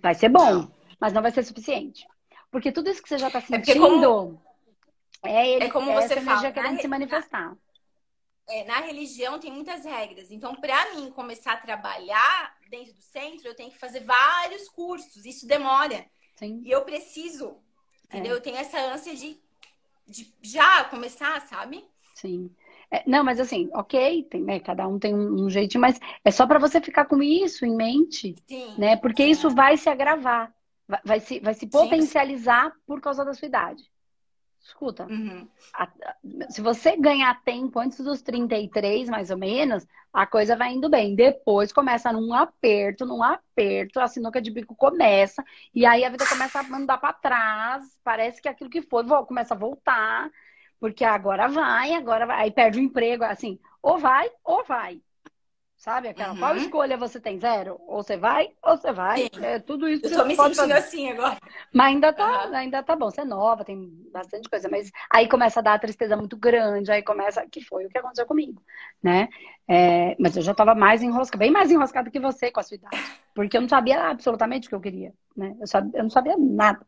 Vai 0.00 0.14
ser 0.14 0.28
bom, 0.28 0.68
mas 0.98 1.12
não 1.12 1.22
vai 1.22 1.30
ser 1.30 1.44
suficiente. 1.44 2.06
Porque 2.52 2.70
tudo 2.70 2.90
isso 2.90 3.02
que 3.02 3.08
você 3.08 3.16
já 3.16 3.28
está 3.28 3.38
é 3.38 3.42
sentindo 3.42 3.70
é, 3.70 3.88
como... 3.88 4.42
é, 5.24 5.48
ele, 5.48 5.64
é 5.64 5.70
como 5.70 5.90
é 5.90 6.02
você 6.02 6.20
fala, 6.20 6.52
querendo 6.52 6.80
se 6.80 6.86
manifestar. 6.86 7.56
É, 8.46 8.64
na 8.64 8.80
religião 8.80 9.38
tem 9.38 9.50
muitas 9.50 9.86
regras. 9.86 10.30
Então, 10.30 10.54
para 10.56 10.94
mim 10.94 11.10
começar 11.12 11.54
a 11.54 11.56
trabalhar 11.56 12.54
dentro 12.68 12.92
do 12.92 13.00
centro, 13.00 13.48
eu 13.48 13.56
tenho 13.56 13.70
que 13.70 13.78
fazer 13.78 14.04
vários 14.04 14.68
cursos. 14.68 15.24
Isso 15.24 15.46
demora. 15.46 16.04
Sim. 16.36 16.60
E 16.62 16.70
eu 16.70 16.82
preciso, 16.82 17.56
entendeu? 18.04 18.34
É. 18.34 18.36
Eu 18.36 18.42
tenho 18.42 18.56
essa 18.56 18.78
ânsia 18.78 19.14
de, 19.16 19.40
de 20.06 20.30
já 20.42 20.84
começar, 20.84 21.40
sabe? 21.46 21.82
Sim. 22.14 22.54
É, 22.90 23.02
não, 23.06 23.24
mas 23.24 23.40
assim, 23.40 23.70
ok, 23.72 24.24
tem, 24.24 24.42
né, 24.42 24.60
cada 24.60 24.86
um 24.86 24.98
tem 24.98 25.14
um, 25.14 25.46
um 25.46 25.48
jeitinho, 25.48 25.80
mas 25.80 25.98
é 26.22 26.30
só 26.30 26.46
para 26.46 26.58
você 26.58 26.82
ficar 26.82 27.06
com 27.06 27.22
isso 27.22 27.64
em 27.64 27.74
mente, 27.74 28.34
Sim. 28.44 28.74
né? 28.76 28.96
Porque 28.98 29.22
Sim. 29.22 29.30
isso 29.30 29.48
vai 29.48 29.78
se 29.78 29.88
agravar. 29.88 30.52
Vai, 30.92 31.00
vai 31.04 31.20
se, 31.20 31.40
vai 31.40 31.54
se 31.54 31.66
potencializar 31.66 32.70
Sim. 32.70 32.78
por 32.86 33.00
causa 33.00 33.24
da 33.24 33.32
sua 33.32 33.46
idade. 33.46 33.90
Escuta, 34.60 35.06
uhum. 35.10 35.48
a, 35.74 35.84
a, 35.84 36.16
se 36.48 36.60
você 36.60 36.96
ganhar 36.96 37.42
tempo 37.42 37.80
antes 37.80 37.98
dos 37.98 38.22
33, 38.22 39.08
mais 39.08 39.28
ou 39.30 39.36
menos, 39.36 39.84
a 40.12 40.24
coisa 40.24 40.54
vai 40.54 40.72
indo 40.72 40.88
bem. 40.88 41.16
Depois 41.16 41.72
começa 41.72 42.12
num 42.12 42.32
aperto, 42.32 43.04
num 43.04 43.24
aperto, 43.24 43.98
a 43.98 44.06
sinuca 44.06 44.40
de 44.40 44.52
bico 44.52 44.76
começa, 44.76 45.42
e 45.74 45.84
aí 45.84 46.04
a 46.04 46.10
vida 46.10 46.24
começa 46.28 46.60
a 46.60 46.62
mandar 46.62 46.98
para 46.98 47.12
trás, 47.12 47.98
parece 48.04 48.40
que 48.40 48.48
aquilo 48.48 48.70
que 48.70 48.82
foi 48.82 49.04
começa 49.26 49.54
a 49.54 49.58
voltar, 49.58 50.30
porque 50.78 51.04
agora 51.04 51.48
vai, 51.48 51.94
agora 51.94 52.24
vai, 52.24 52.42
aí 52.42 52.52
perde 52.52 52.78
o 52.78 52.82
emprego, 52.82 53.24
assim, 53.24 53.58
ou 53.82 53.98
vai, 53.98 54.30
ou 54.44 54.64
vai. 54.64 55.00
Sabe 55.82 56.06
aquela? 56.06 56.32
Uhum. 56.34 56.38
Qual 56.38 56.56
escolha 56.56 56.96
você 56.96 57.18
tem? 57.18 57.40
Zero? 57.40 57.76
Ou 57.88 58.04
você 58.04 58.16
vai, 58.16 58.50
ou 58.62 58.76
você 58.76 58.92
vai. 58.92 59.28
É 59.42 59.58
tudo 59.58 59.88
isso. 59.88 60.06
Eu 60.06 60.16
tô 60.16 60.24
me 60.24 60.36
sentindo 60.36 60.54
fazer. 60.54 60.72
assim 60.74 61.10
agora. 61.10 61.36
Mas 61.74 61.86
ainda 61.88 62.12
tá, 62.12 62.46
uhum. 62.46 62.54
ainda 62.54 62.82
tá 62.84 62.94
bom. 62.94 63.10
Você 63.10 63.22
é 63.22 63.24
nova, 63.24 63.64
tem 63.64 63.90
bastante 64.12 64.48
coisa. 64.48 64.68
Mas 64.70 64.92
aí 65.12 65.28
começa 65.28 65.58
a 65.58 65.62
dar 65.62 65.74
a 65.74 65.78
tristeza 65.80 66.16
muito 66.16 66.36
grande. 66.36 66.92
Aí 66.92 67.02
começa. 67.02 67.44
Que 67.50 67.60
foi 67.60 67.84
o 67.84 67.88
que 67.88 67.98
aconteceu 67.98 68.24
comigo, 68.26 68.62
né? 69.02 69.28
É, 69.66 70.14
mas 70.20 70.36
eu 70.36 70.42
já 70.42 70.54
tava 70.54 70.72
mais 70.72 71.02
enroscada, 71.02 71.40
bem 71.40 71.50
mais 71.50 71.68
enroscada 71.68 72.12
que 72.12 72.20
você 72.20 72.52
com 72.52 72.60
a 72.60 72.62
sua 72.62 72.76
idade. 72.76 73.02
Porque 73.34 73.56
eu 73.56 73.60
não 73.60 73.68
sabia 73.68 74.08
absolutamente 74.08 74.68
o 74.68 74.70
que 74.70 74.76
eu 74.76 74.80
queria, 74.80 75.12
né? 75.36 75.56
Eu, 75.60 75.66
sabia, 75.66 75.98
eu 75.98 76.02
não 76.04 76.10
sabia 76.10 76.36
nada. 76.38 76.86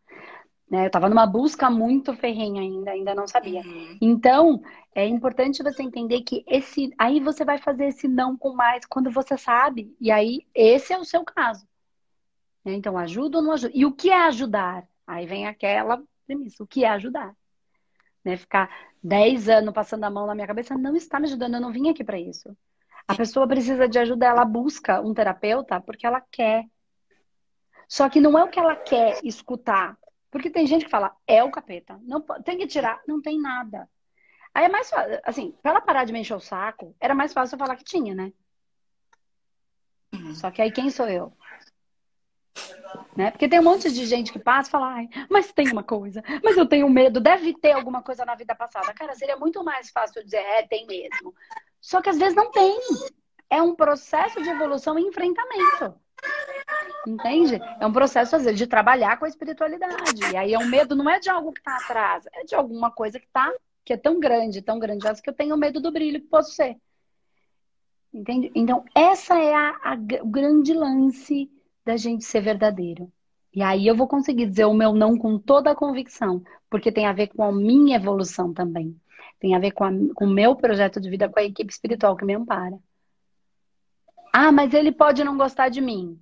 Né? 0.71 0.85
Eu 0.85 0.87
estava 0.87 1.09
numa 1.09 1.27
busca 1.27 1.71
muito 1.71 2.15
ferrenha 2.15 2.63
ainda, 2.63 2.91
ainda 2.91 3.15
não 3.15 3.27
sabia. 3.27 3.61
Uhum. 3.61 3.99
Então, 4.01 4.63
é 4.95 5.07
importante 5.07 5.63
você 5.63 5.83
entender 5.83 6.23
que 6.23 6.45
esse. 6.47 6.91
Aí 6.99 7.21
você 7.21 7.45
vai 7.45 7.59
fazer 7.59 7.87
esse 7.87 8.09
não 8.09 8.37
com 8.37 8.55
mais 8.55 8.85
quando 8.87 9.11
você 9.11 9.37
sabe. 9.37 9.95
E 10.01 10.11
aí, 10.11 10.47
esse 10.55 10.93
é 10.93 10.99
o 10.99 11.05
seu 11.05 11.25
caso. 11.25 11.67
Né? 12.65 12.75
Então, 12.75 12.97
ajuda 12.97 13.39
ou 13.39 13.45
não 13.45 13.53
ajuda? 13.53 13.73
E 13.75 13.85
o 13.85 13.93
que 13.93 14.11
é 14.11 14.23
ajudar? 14.27 14.89
Aí 15.07 15.27
vem 15.27 15.47
aquela 15.47 16.03
premissa: 16.27 16.63
o 16.63 16.67
que 16.67 16.85
é 16.85 16.89
ajudar? 16.89 17.35
Né? 18.25 18.37
Ficar 18.37 18.71
10 19.03 19.49
anos 19.51 19.75
passando 19.75 20.05
a 20.05 20.11
mão 20.11 20.27
na 20.27 20.35
minha 20.35 20.47
cabeça 20.47 20.77
não 20.77 20.97
está 20.97 21.21
me 21.21 21.27
ajudando, 21.27 21.55
eu 21.55 21.61
não 21.61 21.73
vim 21.73 21.91
aqui 21.91 22.03
para 22.03 22.19
isso. 22.19 22.57
A 23.07 23.15
pessoa 23.15 23.47
precisa 23.47 23.87
de 23.87 23.99
ajuda, 23.99 24.27
ela 24.27 24.47
busca 24.47 25.01
um 25.03 25.13
terapeuta 25.13 25.79
porque 25.79 26.07
ela 26.07 26.23
quer. 26.23 26.65
Só 27.87 28.09
que 28.09 28.19
não 28.19 28.39
é 28.39 28.43
o 28.43 28.49
que 28.49 28.59
ela 28.59 28.75
quer 28.75 29.21
escutar, 29.23 29.99
porque 30.35 30.51
tem 30.51 30.67
gente 30.67 30.85
que 30.85 30.91
fala, 30.91 31.15
é 31.29 31.45
o 31.45 31.51
capeta. 31.53 31.97
Não, 32.03 32.21
tem 32.21 32.59
que 32.59 32.67
tirar. 32.67 33.01
Não 33.07 33.23
tem 33.23 33.41
nada. 33.41 33.89
Aí 34.53 34.65
é 34.65 34.69
mais 34.69 34.91
fácil, 34.91 35.21
assim, 35.23 35.53
pra 35.63 35.71
ela 35.71 35.81
parar 35.81 36.03
de 36.03 36.13
me 36.13 36.19
encher 36.19 36.35
o 36.35 36.41
saco, 36.41 36.93
era 36.99 37.15
mais 37.15 37.33
fácil 37.33 37.55
eu 37.55 37.59
falar 37.61 37.77
que 37.77 37.85
tinha, 37.85 38.17
né? 38.17 38.33
Só 40.35 40.51
que 40.51 40.61
aí 40.61 40.73
quem 40.73 40.91
sou 40.91 41.09
eu? 41.09 41.33
Né? 43.17 43.31
Porque 43.31 43.49
tem 43.49 43.61
um 43.61 43.63
monte 43.63 43.93
de 43.93 44.05
gente 44.07 44.33
que 44.33 44.41
passa 44.41 44.71
e 44.71 44.73
fala, 44.73 44.95
Ai, 44.95 45.09
mas 45.31 45.53
tem 45.53 45.71
uma 45.71 45.85
coisa, 45.85 46.21
mas 46.43 46.57
eu 46.57 46.67
tenho 46.67 46.91
medo, 46.91 47.21
deve 47.21 47.55
ter 47.55 47.71
alguma 47.71 48.03
coisa 48.03 48.25
na 48.25 48.35
vida 48.35 48.57
passada. 48.57 48.93
Cara, 48.93 49.15
seria 49.15 49.37
muito 49.37 49.63
mais 49.63 49.91
fácil 49.91 50.19
eu 50.19 50.25
dizer, 50.25 50.39
é, 50.39 50.67
tem 50.67 50.85
mesmo. 50.85 51.33
Só 51.81 52.03
que 52.03 52.11
às 52.11 52.19
vezes 52.19 52.35
não 52.35 52.51
tem. 52.51 52.77
É 53.49 53.63
um 53.63 53.77
processo 53.77 54.43
de 54.43 54.49
evolução 54.49 54.99
e 54.99 55.03
enfrentamento. 55.03 55.95
Entende? 57.07 57.61
É 57.81 57.87
um 57.87 57.93
processo, 57.93 58.37
às 58.37 58.45
vezes, 58.45 58.59
de 58.59 58.67
trabalhar 58.67 59.19
com 59.19 59.25
a 59.25 59.29
espiritualidade. 59.29 60.33
E 60.33 60.37
aí 60.37 60.55
é 60.55 60.59
um 60.59 60.67
medo, 60.67 60.95
não 60.95 61.09
é 61.09 61.19
de 61.19 61.29
algo 61.29 61.53
que 61.53 61.61
está 61.61 61.77
atrás, 61.77 62.25
é 62.33 62.45
de 62.45 62.55
alguma 62.55 62.91
coisa 62.91 63.21
que 63.21 63.29
tá, 63.33 63.53
que 63.85 63.93
é 63.93 63.97
tão 63.97 64.19
grande, 64.19 64.63
tão 64.63 64.79
grandiosa, 64.79 65.21
que 65.21 65.29
eu 65.29 65.35
tenho 65.35 65.57
medo 65.57 65.81
do 65.81 65.93
brilho 65.93 66.21
que 66.21 66.27
posso 66.27 66.53
ser. 66.53 66.77
Entende? 68.13 68.51
Então, 68.55 68.85
essa 68.95 69.39
é 69.39 69.55
a, 69.55 69.71
a, 69.83 69.95
o 70.23 70.27
grande 70.27 70.73
lance 70.73 71.51
da 71.85 71.97
gente 71.97 72.25
ser 72.25 72.41
verdadeiro. 72.41 73.13
E 73.53 73.63
aí 73.63 73.87
eu 73.87 73.95
vou 73.95 74.09
conseguir 74.09 74.47
dizer 74.47 74.65
o 74.65 74.75
meu 74.75 74.93
não 74.93 75.17
com 75.17 75.39
toda 75.39 75.71
a 75.71 75.77
convicção, 75.77 76.43
porque 76.71 76.91
tem 76.91 77.07
a 77.07 77.13
ver 77.13 77.29
com 77.29 77.45
a 77.45 77.53
minha 77.53 77.97
evolução 77.97 78.53
também. 78.53 78.99
Tem 79.39 79.55
a 79.55 79.59
ver 79.59 79.73
com, 79.73 79.85
a, 79.85 79.91
com 80.15 80.25
o 80.25 80.31
meu 80.31 80.57
projeto 80.57 81.01
de 81.01 81.11
vida, 81.11 81.29
com 81.29 81.39
a 81.39 81.45
equipe 81.45 81.71
espiritual 81.71 82.17
que 82.17 82.25
me 82.25 82.35
ampara. 82.35 82.79
Ah, 84.33 84.51
mas 84.51 84.75
ele 84.75 84.91
pode 84.91 85.23
não 85.23 85.37
gostar 85.37 85.69
de 85.69 85.81
mim. 85.81 86.19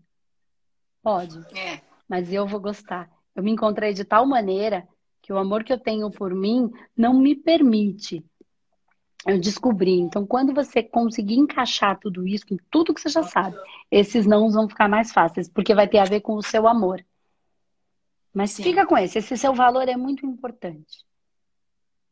Pode. 1.02 1.38
É. 1.56 1.80
Mas 2.08 2.32
eu 2.32 2.46
vou 2.46 2.60
gostar. 2.60 3.10
Eu 3.34 3.42
me 3.42 3.50
encontrei 3.50 3.92
de 3.92 4.04
tal 4.04 4.26
maneira 4.26 4.86
que 5.20 5.32
o 5.32 5.38
amor 5.38 5.64
que 5.64 5.72
eu 5.72 5.78
tenho 5.78 6.10
por 6.10 6.34
mim 6.34 6.70
não 6.96 7.14
me 7.14 7.34
permite. 7.34 8.24
Eu 9.26 9.40
descobri. 9.40 9.98
Então, 10.00 10.26
quando 10.26 10.52
você 10.52 10.82
conseguir 10.82 11.36
encaixar 11.36 11.98
tudo 11.98 12.26
isso, 12.26 12.46
com 12.46 12.56
tudo 12.70 12.92
que 12.92 13.00
você 13.00 13.08
já 13.08 13.22
sabe, 13.22 13.56
esses 13.90 14.26
não 14.26 14.50
vão 14.50 14.68
ficar 14.68 14.88
mais 14.88 15.12
fáceis, 15.12 15.48
porque 15.48 15.74
vai 15.74 15.86
ter 15.86 15.98
a 15.98 16.04
ver 16.04 16.20
com 16.20 16.34
o 16.34 16.42
seu 16.42 16.66
amor. 16.66 17.04
Mas 18.34 18.50
Sim. 18.50 18.64
fica 18.64 18.84
com 18.84 18.98
esse. 18.98 19.18
Esse 19.18 19.36
seu 19.36 19.54
valor 19.54 19.88
é 19.88 19.96
muito 19.96 20.26
importante. 20.26 21.04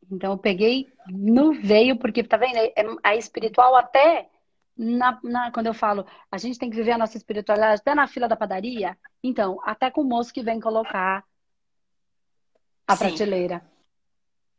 Então, 0.09 0.31
eu 0.31 0.37
peguei 0.37 0.87
no 1.09 1.53
veio, 1.53 1.97
porque, 1.97 2.23
tá 2.23 2.37
vendo? 2.37 2.57
É, 2.57 2.73
a 3.03 3.15
espiritual 3.15 3.75
até 3.75 4.30
na, 4.81 5.19
na, 5.23 5.51
quando 5.51 5.67
eu 5.67 5.73
falo, 5.75 6.05
a 6.31 6.37
gente 6.39 6.57
tem 6.57 6.69
que 6.69 6.75
viver 6.75 6.93
a 6.93 6.97
nossa 6.97 7.15
espiritualidade 7.15 7.81
até 7.81 7.93
na 7.93 8.07
fila 8.07 8.27
da 8.27 8.35
padaria, 8.35 8.97
então, 9.23 9.59
até 9.63 9.91
com 9.91 10.01
o 10.01 10.05
moço 10.05 10.33
que 10.33 10.41
vem 10.41 10.59
colocar 10.59 11.23
a 12.87 12.95
Sim. 12.95 13.05
prateleira. 13.05 13.63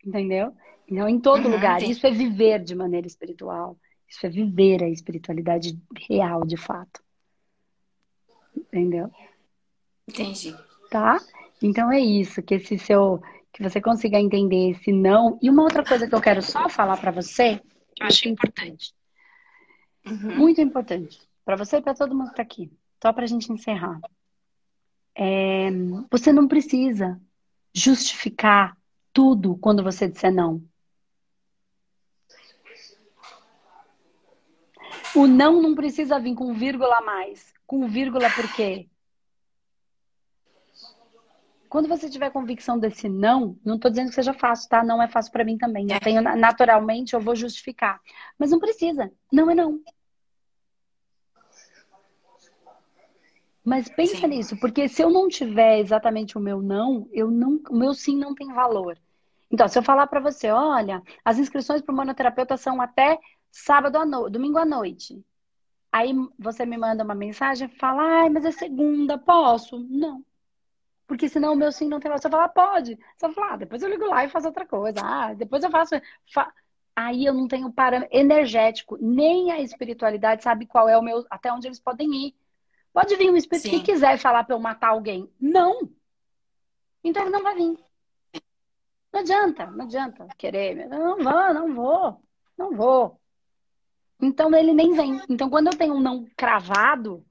Entendeu? 0.04 0.54
Então, 0.88 1.08
em 1.08 1.18
todo 1.18 1.46
uhum, 1.46 1.52
lugar. 1.52 1.82
Isso 1.82 2.06
é 2.06 2.10
viver 2.10 2.62
de 2.62 2.74
maneira 2.74 3.06
espiritual. 3.06 3.76
Isso 4.08 4.24
é 4.24 4.28
viver 4.28 4.82
a 4.84 4.88
espiritualidade 4.88 5.76
real, 6.08 6.44
de 6.44 6.56
fato. 6.56 7.02
Entendeu? 8.56 9.10
Entendi. 10.08 10.54
Tá? 10.88 11.18
Então 11.60 11.90
é 11.90 12.00
isso, 12.00 12.42
que 12.42 12.54
esse 12.54 12.78
seu 12.78 13.20
que 13.52 13.62
você 13.62 13.80
consiga 13.80 14.18
entender 14.18 14.70
esse 14.70 14.92
não. 14.92 15.38
E 15.42 15.50
uma 15.50 15.62
outra 15.62 15.84
coisa 15.84 16.08
que 16.08 16.14
eu 16.14 16.20
quero 16.20 16.42
só 16.42 16.68
falar 16.68 16.96
para 16.96 17.10
você, 17.10 17.60
que 17.94 18.02
eu 18.02 18.06
acho 18.06 18.28
importante. 18.28 18.94
Uhum. 20.06 20.36
Muito 20.36 20.60
importante. 20.60 21.20
Para 21.44 21.56
você 21.56 21.78
e 21.78 21.82
para 21.82 21.94
todo 21.94 22.14
mundo 22.14 22.26
que 22.26 22.32
está 22.32 22.42
aqui. 22.42 22.70
Só 23.02 23.12
para 23.12 23.24
a 23.24 23.26
gente 23.26 23.52
encerrar. 23.52 24.00
É, 25.14 25.68
você 26.10 26.32
não 26.32 26.48
precisa 26.48 27.20
justificar 27.74 28.76
tudo 29.12 29.56
quando 29.56 29.82
você 29.82 30.08
disser 30.08 30.32
não. 30.32 30.62
O 35.14 35.26
não 35.26 35.60
não 35.60 35.74
precisa 35.74 36.18
vir 36.18 36.34
com 36.34 36.54
vírgula 36.54 36.98
a 36.98 37.02
mais. 37.02 37.52
Com 37.66 37.86
vírgula 37.86 38.30
por 38.30 38.50
quê? 38.54 38.88
Quando 41.72 41.88
você 41.88 42.06
tiver 42.10 42.28
convicção 42.28 42.78
desse 42.78 43.08
não, 43.08 43.58
não 43.64 43.76
estou 43.76 43.90
dizendo 43.90 44.10
que 44.10 44.14
seja 44.14 44.34
fácil, 44.34 44.68
tá? 44.68 44.84
Não 44.84 45.02
é 45.02 45.08
fácil 45.08 45.32
para 45.32 45.42
mim 45.42 45.56
também. 45.56 45.86
Eu 45.88 45.96
é. 45.96 46.00
tenho 46.00 46.20
naturalmente, 46.20 47.14
eu 47.14 47.20
vou 47.20 47.34
justificar. 47.34 47.98
Mas 48.38 48.50
não 48.50 48.58
precisa. 48.58 49.10
Não 49.32 49.50
é 49.50 49.54
não. 49.54 49.80
Mas 53.64 53.88
pensa 53.88 54.18
sim. 54.18 54.26
nisso, 54.26 54.60
porque 54.60 54.86
se 54.86 55.00
eu 55.00 55.08
não 55.08 55.28
tiver 55.28 55.78
exatamente 55.78 56.36
o 56.36 56.42
meu 56.42 56.60
não, 56.60 57.08
eu 57.10 57.30
não, 57.30 57.58
o 57.70 57.74
meu 57.74 57.94
sim 57.94 58.18
não 58.18 58.34
tem 58.34 58.52
valor. 58.52 58.98
Então, 59.50 59.66
se 59.66 59.78
eu 59.78 59.82
falar 59.82 60.06
para 60.08 60.20
você, 60.20 60.50
olha, 60.50 61.02
as 61.24 61.38
inscrições 61.38 61.80
para 61.80 61.94
o 61.94 61.96
monoterapeuta 61.96 62.58
são 62.58 62.82
até 62.82 63.18
sábado 63.50 63.96
à 63.96 64.04
noite, 64.04 64.32
domingo 64.34 64.58
à 64.58 64.66
noite. 64.66 65.24
Aí 65.90 66.12
você 66.38 66.66
me 66.66 66.76
manda 66.76 67.02
uma 67.02 67.14
mensagem, 67.14 67.66
fala, 67.66 68.02
ai, 68.24 68.28
mas 68.28 68.44
é 68.44 68.50
segunda, 68.50 69.16
posso? 69.16 69.78
Não. 69.88 70.22
Porque 71.12 71.28
senão 71.28 71.52
o 71.52 71.56
meu 71.56 71.70
sim 71.70 71.88
não 71.88 72.00
tem 72.00 72.08
valor. 72.08 72.22
Você 72.22 72.30
fala, 72.30 72.48
pode. 72.48 72.98
Você 73.18 73.30
fala, 73.34 73.52
ah, 73.52 73.56
depois 73.56 73.82
eu 73.82 73.90
ligo 73.90 74.06
lá 74.06 74.24
e 74.24 74.30
faço 74.30 74.46
outra 74.46 74.64
coisa. 74.64 74.98
Ah, 75.04 75.34
depois 75.34 75.62
eu 75.62 75.70
faço. 75.70 75.94
Fa... 76.32 76.50
Aí 76.96 77.26
eu 77.26 77.34
não 77.34 77.46
tenho 77.46 77.70
parâmetro 77.70 78.16
energético, 78.16 78.96
nem 78.98 79.52
a 79.52 79.60
espiritualidade 79.60 80.42
sabe 80.42 80.64
qual 80.64 80.88
é 80.88 80.96
o 80.96 81.02
meu, 81.02 81.22
até 81.28 81.52
onde 81.52 81.68
eles 81.68 81.78
podem 81.78 82.08
ir. 82.28 82.34
Pode 82.94 83.14
vir 83.16 83.30
um 83.30 83.36
espírito 83.36 83.68
Sim. 83.68 83.78
que 83.80 83.92
quiser 83.92 84.16
falar 84.16 84.42
para 84.44 84.54
eu 84.54 84.58
matar 84.58 84.88
alguém. 84.88 85.30
Não. 85.38 85.86
Então 87.04 87.24
ele 87.24 87.30
não 87.30 87.42
vai 87.42 87.56
vir. 87.56 87.78
Não 89.12 89.20
adianta, 89.20 89.66
não 89.66 89.84
adianta 89.84 90.26
querer. 90.38 90.88
Não 90.88 91.18
vou, 91.18 91.52
não 91.52 91.74
vou, 91.74 92.22
não 92.56 92.74
vou. 92.74 93.20
Então 94.18 94.50
ele 94.54 94.72
nem 94.72 94.94
vem. 94.94 95.20
Então 95.28 95.50
quando 95.50 95.66
eu 95.66 95.76
tenho 95.76 95.92
um 95.92 96.00
não 96.00 96.26
cravado, 96.34 97.22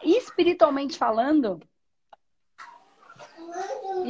espiritualmente 0.00 0.96
falando, 0.96 1.60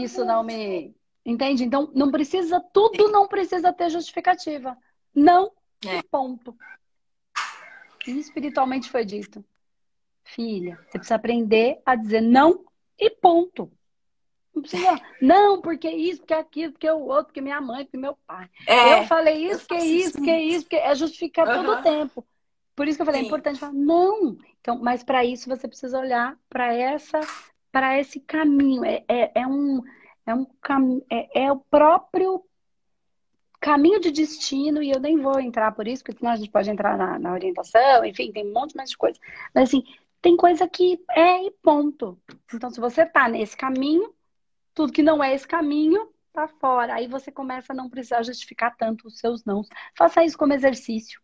isso 0.03 0.25
não 0.25 0.43
me. 0.43 0.95
Entende? 1.25 1.65
Então, 1.65 1.91
não 1.95 2.11
precisa, 2.11 2.61
tudo 2.61 3.11
não 3.11 3.27
precisa 3.27 3.73
ter 3.73 3.89
justificativa. 3.89 4.77
Não, 5.15 5.53
é. 5.87 6.03
ponto. 6.03 6.55
E 8.07 8.19
espiritualmente 8.19 8.91
foi 8.91 9.05
dito. 9.05 9.43
Filha, 10.23 10.79
você 10.87 10.99
precisa 10.99 11.15
aprender 11.15 11.81
a 11.85 11.95
dizer 11.95 12.21
não 12.21 12.65
e 12.99 13.11
ponto. 13.11 13.71
Não 14.55 14.63
precisa, 14.63 15.01
não, 15.21 15.61
porque 15.61 15.89
isso, 15.91 16.21
porque 16.21 16.35
aquilo, 16.35 16.73
porque 16.73 16.91
o 16.91 17.01
outro, 17.01 17.27
porque 17.27 17.41
minha 17.41 17.61
mãe, 17.61 17.85
porque 17.85 17.97
meu 17.97 18.17
pai. 18.27 18.49
É, 18.67 19.01
eu 19.01 19.07
falei 19.07 19.51
isso, 19.51 19.67
que 19.67 19.77
isso, 19.77 20.23
que 20.23 20.37
isso, 20.37 20.65
porque 20.65 20.77
é 20.77 20.95
justificar 20.95 21.49
uhum. 21.49 21.65
todo 21.65 21.79
o 21.79 21.83
tempo. 21.83 22.25
Por 22.77 22.87
isso 22.87 22.97
que 22.97 23.03
eu 23.03 23.07
falei, 23.07 23.21
é 23.21 23.25
Sim. 23.25 23.27
é 23.27 23.29
importante 23.29 23.61
falar, 23.61 23.73
não. 23.73 24.37
Então, 24.61 24.79
mas 24.79 25.03
para 25.03 25.25
isso 25.25 25.49
você 25.49 25.67
precisa 25.67 25.99
olhar 25.99 26.39
para 26.49 26.73
essa 26.73 27.21
para 27.75 27.99
esse 27.99 28.21
caminho. 28.21 28.85
É, 28.85 29.05
é, 29.09 29.41
é 29.41 29.47
um, 29.49 29.83
é, 30.25 30.33
um 30.33 30.47
cam... 30.63 31.03
é, 31.11 31.47
é 31.47 31.53
o 31.53 31.59
próprio 31.59 32.41
caminho 33.61 33.99
de 33.99 34.13
destino, 34.13 34.81
e 34.81 34.93
eu 34.93 35.01
nem 35.01 35.21
vou 35.21 35.41
entrar 35.41 35.73
por 35.73 35.89
isso, 35.89 36.05
porque 36.05 36.19
senão 36.19 36.31
a 36.31 36.37
gente 36.37 36.51
pode 36.51 36.71
entrar 36.71 36.97
na, 36.97 37.19
na 37.19 37.33
orientação, 37.33 38.05
enfim, 38.05 38.31
tem 38.31 38.47
um 38.47 38.53
monte 38.53 38.77
mais 38.77 38.91
de 38.91 38.97
coisa. 38.97 39.19
Mas 39.53 39.71
assim, 39.71 39.83
tem 40.23 40.37
coisa 40.37 40.69
que 40.69 41.03
é 41.11 41.47
e 41.47 41.51
ponto. 41.63 42.17
Então, 42.53 42.71
se 42.71 42.79
você 42.79 43.05
tá 43.05 43.29
nesse 43.29 43.57
caminho, 43.57 44.15
tudo 44.73 44.93
que 44.93 45.03
não 45.03 45.25
é 45.25 45.35
esse 45.35 45.49
caminho, 45.49 46.09
tá 46.33 46.47
fora. 46.47 46.95
Aí 46.95 47.09
você 47.09 47.33
começa 47.33 47.73
a 47.73 47.77
não 47.77 47.91
precisar 47.91 48.23
justificar 48.23 48.77
tanto 48.77 49.09
os 49.09 49.19
seus 49.19 49.45
não. 49.45 49.63
Faça 49.97 50.23
isso 50.23 50.39
como 50.39 50.53
exercício. 50.53 51.21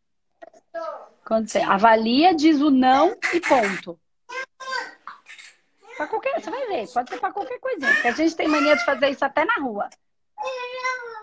Quando 1.24 1.48
você 1.48 1.58
avalia, 1.58 2.34
diz 2.34 2.60
o 2.60 2.70
não 2.70 3.16
e 3.34 3.40
ponto. 3.40 4.00
Pra 6.00 6.08
qualquer, 6.08 6.40
você 6.40 6.50
vai 6.50 6.66
ver, 6.66 6.88
pode 6.88 7.10
ser 7.10 7.20
para 7.20 7.30
qualquer 7.30 7.60
coisinha. 7.60 7.92
Porque 7.92 8.08
a 8.08 8.12
gente 8.12 8.34
tem 8.34 8.48
mania 8.48 8.74
de 8.74 8.82
fazer 8.86 9.10
isso 9.10 9.22
até 9.22 9.44
na 9.44 9.56
rua. 9.56 9.90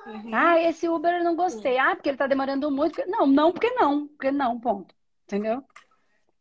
Uhum. 0.05 0.29
Ah, 0.31 0.61
esse 0.61 0.87
Uber 0.87 1.15
eu 1.15 1.23
não 1.23 1.35
gostei. 1.35 1.79
Ah, 1.79 1.95
porque 1.95 2.09
ele 2.09 2.17
tá 2.17 2.27
demorando 2.27 2.69
muito. 2.69 3.01
Não, 3.07 3.25
não, 3.25 3.51
porque 3.51 3.71
não. 3.71 4.07
Porque 4.07 4.29
não, 4.29 4.59
ponto. 4.59 4.93
Entendeu? 5.23 5.63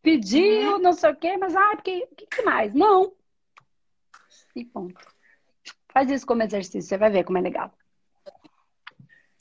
Pediu, 0.02 0.74
uhum. 0.74 0.78
não 0.78 0.92
sei 0.92 1.12
o 1.12 1.16
quê, 1.16 1.38
mas 1.38 1.56
ah, 1.56 1.76
porque. 1.76 2.06
O 2.12 2.14
que 2.14 2.42
mais? 2.42 2.74
Não. 2.74 3.10
E 4.54 4.66
ponto. 4.66 5.02
Faz 5.88 6.10
isso 6.10 6.26
como 6.26 6.42
exercício, 6.42 6.82
você 6.82 6.98
vai 6.98 7.08
ver 7.08 7.24
como 7.24 7.38
é 7.38 7.40
legal. 7.40 7.72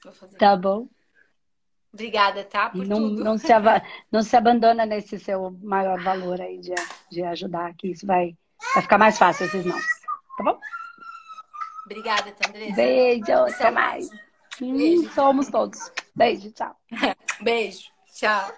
Vou 0.06 0.14
fazer. 0.14 0.38
Tá 0.38 0.56
bom? 0.56 0.88
Obrigada, 1.92 2.46
tá? 2.46 2.70
Por 2.70 2.88
não, 2.88 3.10
tudo. 3.10 3.24
Não 3.26 3.38
se, 3.38 3.48
não 4.10 4.22
se 4.22 4.38
abandona 4.38 4.86
nesse 4.86 5.20
seu 5.20 5.52
maior 5.62 6.02
valor 6.02 6.40
aí 6.40 6.60
de, 6.60 6.74
de 7.12 7.24
ajudar, 7.24 7.74
que 7.76 7.90
isso 7.90 8.08
vai, 8.08 8.38
vai 8.74 8.84
ficar 8.84 8.98
mais 8.98 9.18
fácil 9.18 9.46
esses 9.46 9.66
não. 9.66 9.78
Tá 10.38 10.44
bom? 10.44 10.60
Obrigada, 11.86 12.32
Tandresa. 12.32 12.76
Beijo, 12.76 13.32
até 13.32 13.72
mais. 13.72 14.10
Hum, 14.62 14.78
Beijo. 14.78 15.04
Hum, 15.04 15.12
somos 15.14 15.48
todos. 15.48 15.92
Beijo, 16.16 16.52
tchau. 16.52 16.76
Beijo, 17.42 17.90
tchau. 18.14 18.52